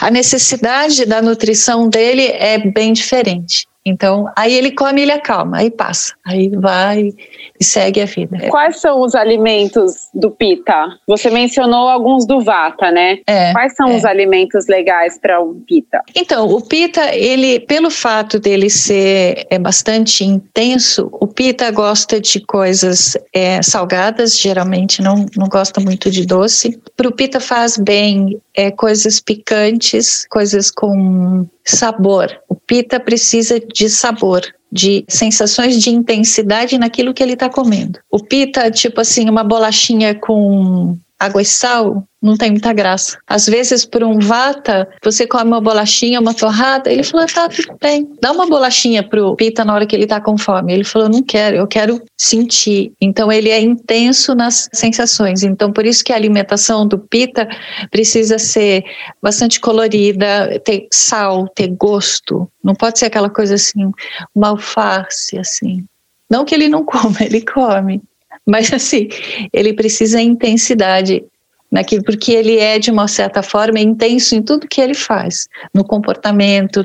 a 0.00 0.10
necessidade 0.10 1.04
da 1.04 1.22
nutrição 1.22 1.88
dele 1.88 2.26
é 2.26 2.58
bem 2.58 2.92
diferente. 2.92 3.67
Então, 3.88 4.30
aí 4.36 4.54
ele 4.54 4.72
come 4.72 5.00
e 5.00 5.04
ele 5.04 5.12
acalma, 5.12 5.58
aí 5.58 5.70
passa, 5.70 6.14
aí 6.24 6.48
vai 6.48 7.12
e 7.58 7.64
segue 7.64 8.00
a 8.00 8.04
vida. 8.04 8.48
Quais 8.50 8.80
são 8.80 9.00
os 9.00 9.14
alimentos 9.14 10.08
do 10.14 10.30
pita? 10.30 10.98
Você 11.06 11.30
mencionou 11.30 11.88
alguns 11.88 12.26
do 12.26 12.40
vata, 12.40 12.90
né? 12.90 13.18
É, 13.26 13.52
Quais 13.52 13.74
são 13.74 13.88
é. 13.88 13.96
os 13.96 14.04
alimentos 14.04 14.66
legais 14.68 15.18
para 15.18 15.40
o 15.40 15.54
pita? 15.66 16.02
Então, 16.14 16.46
o 16.46 16.60
pita, 16.60 17.14
ele, 17.14 17.60
pelo 17.60 17.90
fato 17.90 18.38
dele 18.38 18.70
ser 18.70 19.46
é, 19.50 19.58
bastante 19.58 20.24
intenso, 20.24 21.08
o 21.12 21.26
pita 21.26 21.70
gosta 21.70 22.20
de 22.20 22.40
coisas 22.40 23.16
é, 23.32 23.62
salgadas, 23.62 24.38
geralmente 24.38 25.02
não, 25.02 25.26
não 25.36 25.48
gosta 25.48 25.80
muito 25.80 26.10
de 26.10 26.26
doce. 26.26 26.80
Para 26.96 27.08
o 27.08 27.12
pita 27.12 27.40
faz 27.40 27.76
bem 27.76 28.40
é, 28.54 28.70
coisas 28.70 29.20
picantes, 29.20 30.26
coisas 30.28 30.70
com 30.70 31.46
sabor. 31.68 32.30
O 32.48 32.54
pita 32.54 32.98
precisa 32.98 33.60
de 33.60 33.88
sabor. 33.88 34.42
De 34.70 35.04
sensações 35.08 35.80
de 35.80 35.88
intensidade 35.90 36.76
naquilo 36.76 37.14
que 37.14 37.22
ele 37.22 37.32
está 37.32 37.48
comendo. 37.48 37.98
O 38.10 38.22
pita, 38.22 38.70
tipo 38.70 39.00
assim, 39.00 39.28
uma 39.28 39.42
bolachinha 39.42 40.14
com 40.14 40.98
água 41.18 41.42
e 41.42 41.44
sal, 41.44 42.04
não 42.22 42.36
tem 42.36 42.50
muita 42.50 42.72
graça. 42.72 43.18
Às 43.26 43.46
vezes, 43.46 43.84
por 43.84 44.04
um 44.04 44.18
vata, 44.18 44.88
você 45.02 45.26
come 45.26 45.50
uma 45.50 45.60
bolachinha, 45.60 46.20
uma 46.20 46.34
torrada, 46.34 46.90
ele 46.90 47.02
falou, 47.02 47.26
tá, 47.26 47.48
tudo 47.48 47.76
bem. 47.80 48.08
Dá 48.20 48.32
uma 48.32 48.46
bolachinha 48.46 49.02
pro 49.02 49.34
Pita 49.34 49.64
na 49.64 49.74
hora 49.74 49.86
que 49.86 49.94
ele 49.94 50.06
tá 50.06 50.20
com 50.20 50.38
fome. 50.38 50.72
Ele 50.72 50.84
falou, 50.84 51.08
não 51.08 51.22
quero, 51.22 51.56
eu 51.56 51.66
quero 51.66 52.02
sentir. 52.16 52.92
Então, 53.00 53.32
ele 53.32 53.50
é 53.50 53.60
intenso 53.60 54.34
nas 54.34 54.68
sensações. 54.72 55.42
Então, 55.42 55.72
por 55.72 55.86
isso 55.86 56.04
que 56.04 56.12
a 56.12 56.16
alimentação 56.16 56.86
do 56.86 56.98
Pita 56.98 57.48
precisa 57.90 58.38
ser 58.38 58.84
bastante 59.20 59.60
colorida, 59.60 60.60
ter 60.64 60.86
sal, 60.92 61.48
ter 61.48 61.68
gosto. 61.68 62.48
Não 62.62 62.74
pode 62.74 62.98
ser 62.98 63.06
aquela 63.06 63.30
coisa 63.30 63.54
assim, 63.54 63.92
uma 64.34 64.48
alface, 64.48 65.38
assim. 65.38 65.84
Não 66.30 66.44
que 66.44 66.54
ele 66.54 66.68
não 66.68 66.82
coma, 66.86 67.16
ele 67.20 67.40
come. 67.40 68.02
Mas 68.48 68.72
assim, 68.72 69.08
ele 69.52 69.74
precisa 69.74 70.20
intensidade 70.20 71.22
naquilo, 71.70 72.02
porque 72.02 72.32
ele 72.32 72.58
é, 72.58 72.78
de 72.78 72.90
uma 72.90 73.06
certa 73.06 73.42
forma, 73.42 73.78
intenso 73.78 74.34
em 74.34 74.42
tudo 74.42 74.66
que 74.66 74.80
ele 74.80 74.94
faz, 74.94 75.46
no 75.74 75.84
comportamento, 75.84 76.84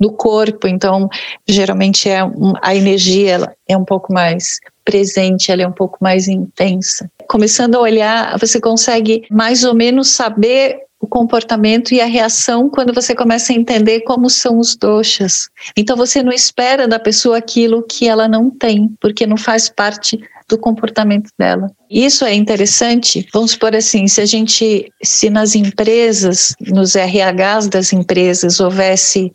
no 0.00 0.12
corpo. 0.12 0.66
Então, 0.66 1.08
geralmente 1.46 2.08
é 2.08 2.24
um, 2.24 2.52
a 2.60 2.74
energia 2.74 3.30
ela 3.30 3.54
é 3.68 3.76
um 3.76 3.84
pouco 3.84 4.12
mais 4.12 4.58
presente, 4.84 5.52
ela 5.52 5.62
é 5.62 5.66
um 5.66 5.72
pouco 5.72 5.98
mais 6.00 6.26
intensa. 6.26 7.08
Começando 7.28 7.76
a 7.76 7.80
olhar, 7.80 8.36
você 8.38 8.60
consegue 8.60 9.24
mais 9.30 9.62
ou 9.62 9.74
menos 9.74 10.08
saber 10.08 10.80
o 11.00 11.06
comportamento 11.06 11.94
e 11.94 12.00
a 12.00 12.04
reação 12.04 12.68
quando 12.68 12.92
você 12.92 13.14
começa 13.14 13.52
a 13.52 13.56
entender 13.56 14.00
como 14.00 14.28
são 14.28 14.58
os 14.58 14.76
doxas. 14.76 15.48
Então 15.74 15.96
você 15.96 16.22
não 16.22 16.32
espera 16.32 16.86
da 16.86 16.98
pessoa 16.98 17.38
aquilo 17.38 17.82
que 17.82 18.06
ela 18.06 18.28
não 18.28 18.50
tem, 18.50 18.94
porque 19.00 19.26
não 19.26 19.38
faz 19.38 19.70
parte 19.70 20.20
do 20.50 20.58
comportamento 20.58 21.30
dela. 21.38 21.70
Isso 21.88 22.24
é 22.24 22.34
interessante. 22.34 23.26
Vamos 23.32 23.52
supor 23.52 23.74
assim, 23.74 24.06
se 24.08 24.20
a 24.20 24.26
gente, 24.26 24.92
se 25.02 25.30
nas 25.30 25.54
empresas, 25.54 26.54
nos 26.60 26.94
RHs 26.94 27.68
das 27.68 27.92
empresas 27.92 28.60
houvesse 28.60 29.32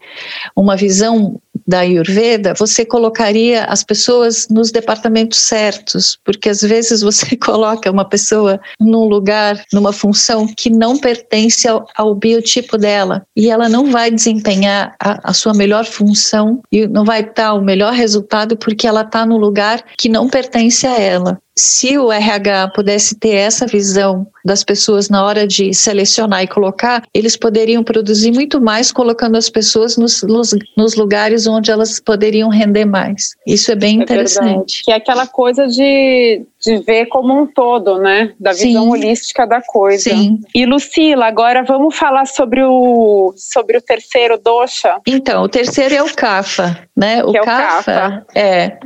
uma 0.55 0.75
visão 0.75 1.41
da 1.67 1.79
Ayurveda, 1.79 2.53
você 2.57 2.85
colocaria 2.85 3.65
as 3.65 3.83
pessoas 3.83 4.47
nos 4.49 4.71
departamentos 4.71 5.39
certos, 5.39 6.17
porque 6.23 6.49
às 6.49 6.61
vezes 6.61 7.01
você 7.01 7.35
coloca 7.37 7.89
uma 7.91 8.05
pessoa 8.05 8.59
num 8.79 9.05
lugar, 9.05 9.63
numa 9.73 9.91
função 9.91 10.47
que 10.47 10.69
não 10.69 10.97
pertence 10.97 11.67
ao, 11.67 11.87
ao 11.95 12.15
biotipo 12.15 12.77
dela 12.77 13.25
e 13.35 13.49
ela 13.49 13.67
não 13.67 13.91
vai 13.91 14.11
desempenhar 14.11 14.95
a, 14.99 15.29
a 15.29 15.33
sua 15.33 15.53
melhor 15.53 15.85
função 15.85 16.61
e 16.71 16.87
não 16.87 17.03
vai 17.03 17.23
dar 17.23 17.53
o 17.53 17.61
melhor 17.61 17.93
resultado 17.93 18.57
porque 18.57 18.87
ela 18.87 19.01
está 19.01 19.25
no 19.25 19.37
lugar 19.37 19.83
que 19.97 20.09
não 20.09 20.29
pertence 20.29 20.85
a 20.85 20.99
ela 20.99 21.39
se 21.57 21.97
o 21.97 22.11
RH 22.11 22.69
pudesse 22.75 23.15
ter 23.15 23.35
essa 23.35 23.65
visão 23.65 24.27
das 24.43 24.63
pessoas 24.63 25.09
na 25.09 25.25
hora 25.25 25.47
de 25.47 25.73
selecionar 25.73 26.43
e 26.43 26.47
colocar, 26.47 27.03
eles 27.13 27.37
poderiam 27.37 27.83
produzir 27.83 28.31
muito 28.31 28.61
mais 28.61 28.91
colocando 28.91 29.37
as 29.37 29.49
pessoas 29.49 29.97
nos, 29.97 30.21
nos, 30.23 30.95
lugares 30.95 31.47
onde 31.47 31.71
elas 31.71 31.99
poderiam 31.99 32.49
render 32.49 32.85
mais. 32.85 33.35
Isso 33.47 33.71
é 33.71 33.75
bem 33.75 33.99
É 33.99 34.03
interessante. 34.03 34.47
verdade. 34.47 34.81
Que 34.83 34.91
é 34.91 34.95
aquela 34.95 35.25
coisa 35.25 35.67
de, 35.67 36.45
de 36.61 36.77
ver 36.79 37.05
como 37.07 37.41
um 37.41 37.47
todo, 37.47 37.97
né? 37.97 38.33
Da 38.39 38.51
visão 38.51 38.83
Sim. 38.83 38.89
holística 38.89 39.47
da 39.47 39.61
coisa. 39.61 40.09
Sim. 40.09 40.39
E 40.53 40.65
Lucila, 40.65 41.25
agora 41.25 41.63
vamos 41.63 41.95
falar 41.97 42.27
sobre 42.27 42.63
o, 42.63 43.33
sobre 43.37 43.77
o 43.77 43.81
terceiro 43.81 44.37
dosha. 44.37 44.99
Então, 45.07 45.43
o 45.43 45.49
terceiro 45.49 45.95
é 45.95 46.03
o 46.03 46.13
Kapha, 46.13 46.87
né? 46.95 47.23
O 47.23 47.31
Que 47.31 47.37
é 47.37 47.41
o 47.41 47.45
Kapha 47.45 47.93
Kapha. 47.93 48.25
é 48.35 48.77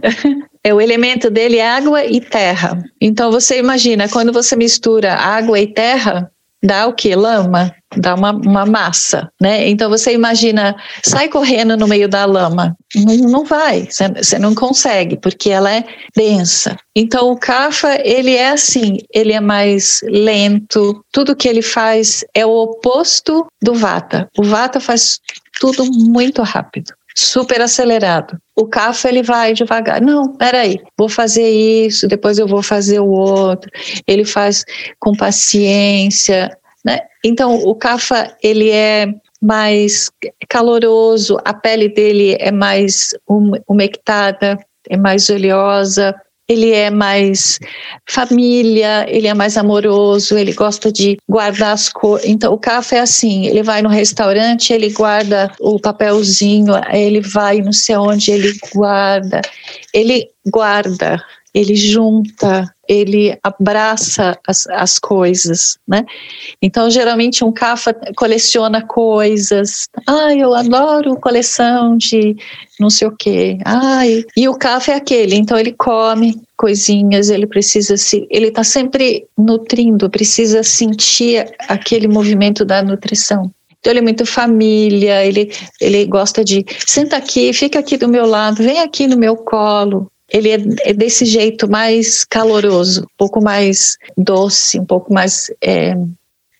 é 0.63 0.73
o 0.73 0.81
elemento 0.81 1.29
dele 1.29 1.57
é 1.57 1.67
água 1.67 2.05
e 2.05 2.19
terra. 2.19 2.81
Então 2.99 3.31
você 3.31 3.57
imagina 3.59 4.09
quando 4.09 4.33
você 4.33 4.55
mistura 4.55 5.13
água 5.13 5.59
e 5.59 5.67
terra, 5.67 6.31
dá 6.61 6.87
o 6.87 6.93
que? 6.93 7.15
Lama, 7.15 7.73
dá 7.97 8.15
uma, 8.15 8.31
uma 8.31 8.65
massa, 8.65 9.31
né? 9.41 9.67
Então 9.69 9.89
você 9.89 10.13
imagina, 10.13 10.75
sai 11.03 11.29
correndo 11.29 11.77
no 11.77 11.87
meio 11.87 12.07
da 12.07 12.25
lama, 12.25 12.75
não, 12.95 13.15
não 13.15 13.45
vai, 13.45 13.87
você, 13.89 14.37
não 14.37 14.53
consegue 14.53 15.17
porque 15.17 15.49
ela 15.49 15.71
é 15.73 15.83
densa. 16.15 16.75
Então 16.95 17.31
o 17.31 17.37
Kapha 17.37 17.99
ele 18.03 18.35
é 18.35 18.49
assim, 18.49 18.97
ele 19.13 19.33
é 19.33 19.39
mais 19.39 20.01
lento, 20.03 21.03
tudo 21.11 21.35
que 21.35 21.47
ele 21.47 21.61
faz 21.61 22.23
é 22.35 22.45
o 22.45 22.51
oposto 22.51 23.47
do 23.61 23.73
Vata. 23.73 24.29
O 24.37 24.43
Vata 24.43 24.79
faz 24.79 25.19
tudo 25.59 25.85
muito 25.85 26.41
rápido 26.41 26.93
super 27.15 27.61
acelerado. 27.61 28.37
O 28.55 28.67
Kapha 28.67 29.09
ele 29.09 29.23
vai 29.23 29.53
devagar. 29.53 30.01
Não, 30.01 30.33
peraí, 30.35 30.79
vou 30.97 31.09
fazer 31.09 31.49
isso, 31.49 32.07
depois 32.07 32.37
eu 32.37 32.47
vou 32.47 32.61
fazer 32.61 32.99
o 32.99 33.09
outro. 33.09 33.69
Ele 34.07 34.25
faz 34.25 34.63
com 34.99 35.13
paciência, 35.15 36.55
né? 36.85 36.99
Então 37.23 37.55
o 37.55 37.75
Kapha 37.75 38.35
ele 38.41 38.69
é 38.69 39.07
mais 39.41 40.11
caloroso, 40.49 41.37
a 41.45 41.53
pele 41.53 41.89
dele 41.89 42.35
é 42.39 42.51
mais 42.51 43.09
um- 43.29 43.51
umectada, 43.67 44.57
é 44.89 44.97
mais 44.97 45.29
oleosa, 45.29 46.13
ele 46.49 46.71
é 46.71 46.89
mais 46.89 47.59
família, 48.07 49.05
ele 49.07 49.27
é 49.27 49.33
mais 49.35 49.55
amoroso, 49.55 50.35
ele 50.35 50.51
gosta 50.51 50.91
de 50.91 51.17
guardar 51.29 51.73
as 51.73 51.89
coisas. 51.89 52.27
Então, 52.27 52.51
o 52.51 52.57
Café 52.57 52.97
é 52.97 53.01
assim: 53.01 53.45
ele 53.45 53.61
vai 53.61 53.83
no 53.83 53.89
restaurante, 53.89 54.73
ele 54.73 54.89
guarda 54.89 55.51
o 55.59 55.79
papelzinho, 55.79 56.73
ele 56.91 57.21
vai 57.21 57.61
não 57.61 57.71
sei 57.71 57.95
onde, 57.97 58.31
ele 58.31 58.57
guarda, 58.73 59.41
ele 59.93 60.27
guarda, 60.47 61.23
ele 61.53 61.75
junta, 61.75 62.73
ele 62.89 63.37
abraça 63.43 64.35
as, 64.47 64.65
as 64.67 64.97
coisas, 64.97 65.77
né? 65.87 66.03
Então, 66.59 66.89
geralmente, 66.89 67.45
um 67.45 67.51
Cafa 67.51 67.93
coleciona 68.15 68.81
coisas. 68.81 69.87
Ai, 70.07 70.41
eu 70.41 70.55
adoro 70.55 71.15
coleção 71.17 71.95
de 71.95 72.35
não 72.79 72.89
sei 72.89 73.07
o 73.07 73.15
quê. 73.15 73.59
Ai, 73.63 74.25
e 74.35 74.49
o 74.49 74.55
Cafa 74.55 74.93
é 74.93 74.95
aquele, 74.95 75.35
então 75.35 75.57
ele 75.57 75.73
come 75.73 76.41
coisinhas, 76.57 77.29
ele 77.29 77.45
precisa 77.45 77.95
se, 77.95 78.27
ele 78.29 78.47
está 78.47 78.63
sempre 78.63 79.25
nutrindo, 79.37 80.09
precisa 80.09 80.63
sentir 80.63 81.45
aquele 81.67 82.07
movimento 82.07 82.65
da 82.65 82.81
nutrição. 82.81 83.51
Então 83.79 83.93
ele 83.93 83.99
é 83.99 84.03
muito 84.03 84.25
família, 84.25 85.25
ele, 85.25 85.51
ele 85.79 86.05
gosta 86.05 86.43
de 86.43 86.65
senta 86.85 87.17
aqui, 87.17 87.53
fica 87.53 87.79
aqui 87.79 87.97
do 87.97 88.09
meu 88.09 88.25
lado, 88.25 88.63
vem 88.63 88.79
aqui 88.79 89.07
no 89.07 89.17
meu 89.17 89.37
colo. 89.37 90.11
Ele 90.31 90.49
é, 90.49 90.57
é 90.89 90.93
desse 90.93 91.25
jeito 91.25 91.69
mais 91.69 92.23
caloroso, 92.23 93.03
um 93.03 93.17
pouco 93.17 93.41
mais 93.41 93.97
doce, 94.17 94.79
um 94.79 94.85
pouco 94.85 95.13
mais 95.13 95.51
é, 95.61 95.95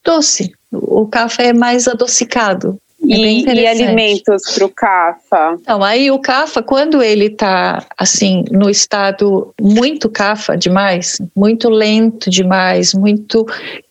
doce. 0.03 0.51
O 0.71 1.07
café 1.07 1.47
é 1.47 1.53
mais 1.53 1.87
adocicado. 1.87 2.79
É 3.01 3.15
E, 3.15 3.43
e 3.45 3.67
alimentos 3.67 4.43
para 4.53 4.65
o 4.65 4.69
cafa? 4.69 5.57
Então, 5.59 5.83
aí 5.83 6.11
o 6.11 6.19
cafa, 6.19 6.61
quando 6.61 7.01
ele 7.01 7.27
está 7.27 7.85
assim 7.97 8.43
no 8.51 8.69
estado 8.69 9.53
muito 9.59 10.09
cafa 10.09 10.57
demais, 10.57 11.17
muito 11.35 11.69
lento 11.69 12.29
demais, 12.29 12.93
muito 12.93 13.45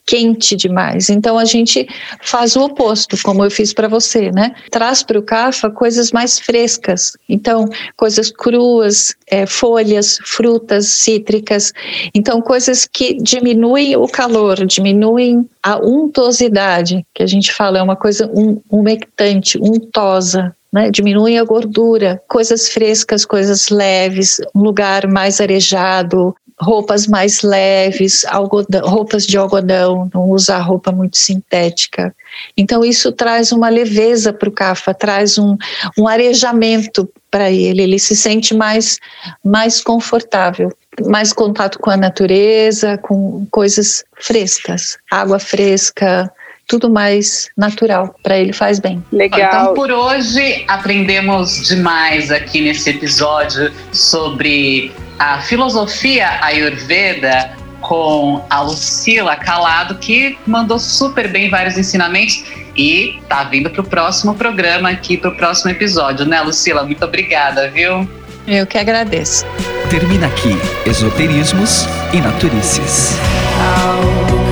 quente 0.08 0.56
demais. 0.56 1.10
Então 1.10 1.38
a 1.38 1.44
gente 1.44 1.86
faz 2.22 2.56
o 2.56 2.62
oposto, 2.62 3.14
como 3.22 3.44
eu 3.44 3.50
fiz 3.50 3.74
para 3.74 3.88
você, 3.88 4.32
né? 4.32 4.54
Traz 4.70 5.02
para 5.02 5.18
o 5.18 5.22
CAFA 5.22 5.68
coisas 5.68 6.10
mais 6.12 6.38
frescas. 6.38 7.12
Então, 7.28 7.68
coisas 7.94 8.32
cruas, 8.32 9.14
é, 9.30 9.44
folhas, 9.44 10.18
frutas 10.24 10.86
cítricas. 10.88 11.74
Então, 12.14 12.40
coisas 12.40 12.88
que 12.90 13.18
diminuem 13.20 13.96
o 13.96 14.08
calor, 14.08 14.64
diminuem 14.64 15.46
a 15.62 15.76
untuosidade, 15.76 17.04
que 17.14 17.22
a 17.22 17.26
gente 17.26 17.52
fala, 17.52 17.78
é 17.78 17.82
uma 17.82 17.96
coisa 17.96 18.30
um, 18.34 18.62
umectante, 18.70 19.58
untosa, 19.58 20.56
né? 20.72 20.90
diminui 20.90 21.36
a 21.36 21.44
gordura, 21.44 22.22
coisas 22.26 22.70
frescas, 22.70 23.26
coisas 23.26 23.68
leves, 23.68 24.40
um 24.54 24.62
lugar 24.62 25.06
mais 25.06 25.38
arejado, 25.38 26.34
roupas 26.60 27.06
mais 27.06 27.42
leves, 27.42 28.24
algodão, 28.24 28.86
roupas 28.88 29.26
de 29.26 29.36
algodão, 29.36 30.10
não 30.12 30.30
usar 30.30 30.58
roupa 30.58 30.90
muito 30.90 31.16
sintética. 31.16 32.14
Então, 32.56 32.84
isso 32.84 33.12
traz 33.12 33.52
uma 33.52 33.68
leveza 33.68 34.32
para 34.32 34.48
o 34.48 34.52
CAFA, 34.52 34.92
traz 34.92 35.38
um, 35.38 35.56
um 35.96 36.08
arejamento 36.08 37.08
para 37.30 37.50
ele, 37.50 37.82
ele 37.82 37.98
se 37.98 38.16
sente 38.16 38.54
mais, 38.54 38.98
mais 39.44 39.80
confortável, 39.80 40.72
mais 41.06 41.32
contato 41.32 41.78
com 41.78 41.90
a 41.90 41.96
natureza, 41.96 42.98
com 42.98 43.46
coisas 43.50 44.04
frescas, 44.16 44.98
água 45.10 45.38
fresca, 45.38 46.30
tudo 46.66 46.90
mais 46.90 47.48
natural, 47.56 48.14
para 48.22 48.38
ele 48.38 48.52
faz 48.52 48.78
bem. 48.78 49.02
Legal. 49.10 49.40
Então, 49.40 49.74
por 49.74 49.90
hoje, 49.90 50.64
aprendemos 50.68 51.66
demais 51.66 52.30
aqui 52.30 52.60
nesse 52.60 52.90
episódio 52.90 53.72
sobre 53.92 54.92
a 55.18 55.40
filosofia 55.40 56.38
ayurveda 56.42 57.50
com 57.80 58.44
a 58.48 58.60
Lucila 58.60 59.36
Calado, 59.36 59.96
que 59.96 60.38
mandou 60.46 60.78
super 60.78 61.28
bem 61.28 61.48
vários 61.48 61.76
ensinamentos 61.76 62.44
e 62.76 63.20
tá 63.28 63.44
vindo 63.44 63.70
para 63.70 63.80
o 63.80 63.84
próximo 63.84 64.34
programa 64.34 64.90
aqui, 64.90 65.16
para 65.16 65.30
o 65.30 65.36
próximo 65.36 65.70
episódio, 65.70 66.26
né, 66.26 66.40
Lucila? 66.40 66.84
Muito 66.84 67.04
obrigada, 67.04 67.70
viu? 67.70 68.08
Eu 68.46 68.66
que 68.66 68.78
agradeço. 68.78 69.44
Termina 69.90 70.26
aqui 70.26 70.56
Esoterismos 70.86 71.86
e 72.12 72.20
Naturices. 72.20 73.16
How 73.58 74.00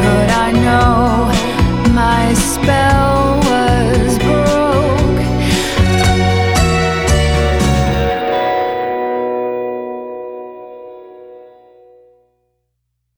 could 0.03 0.33
I 0.33 0.53
know 0.53 1.29
my 1.93 2.35
spell? 2.35 2.86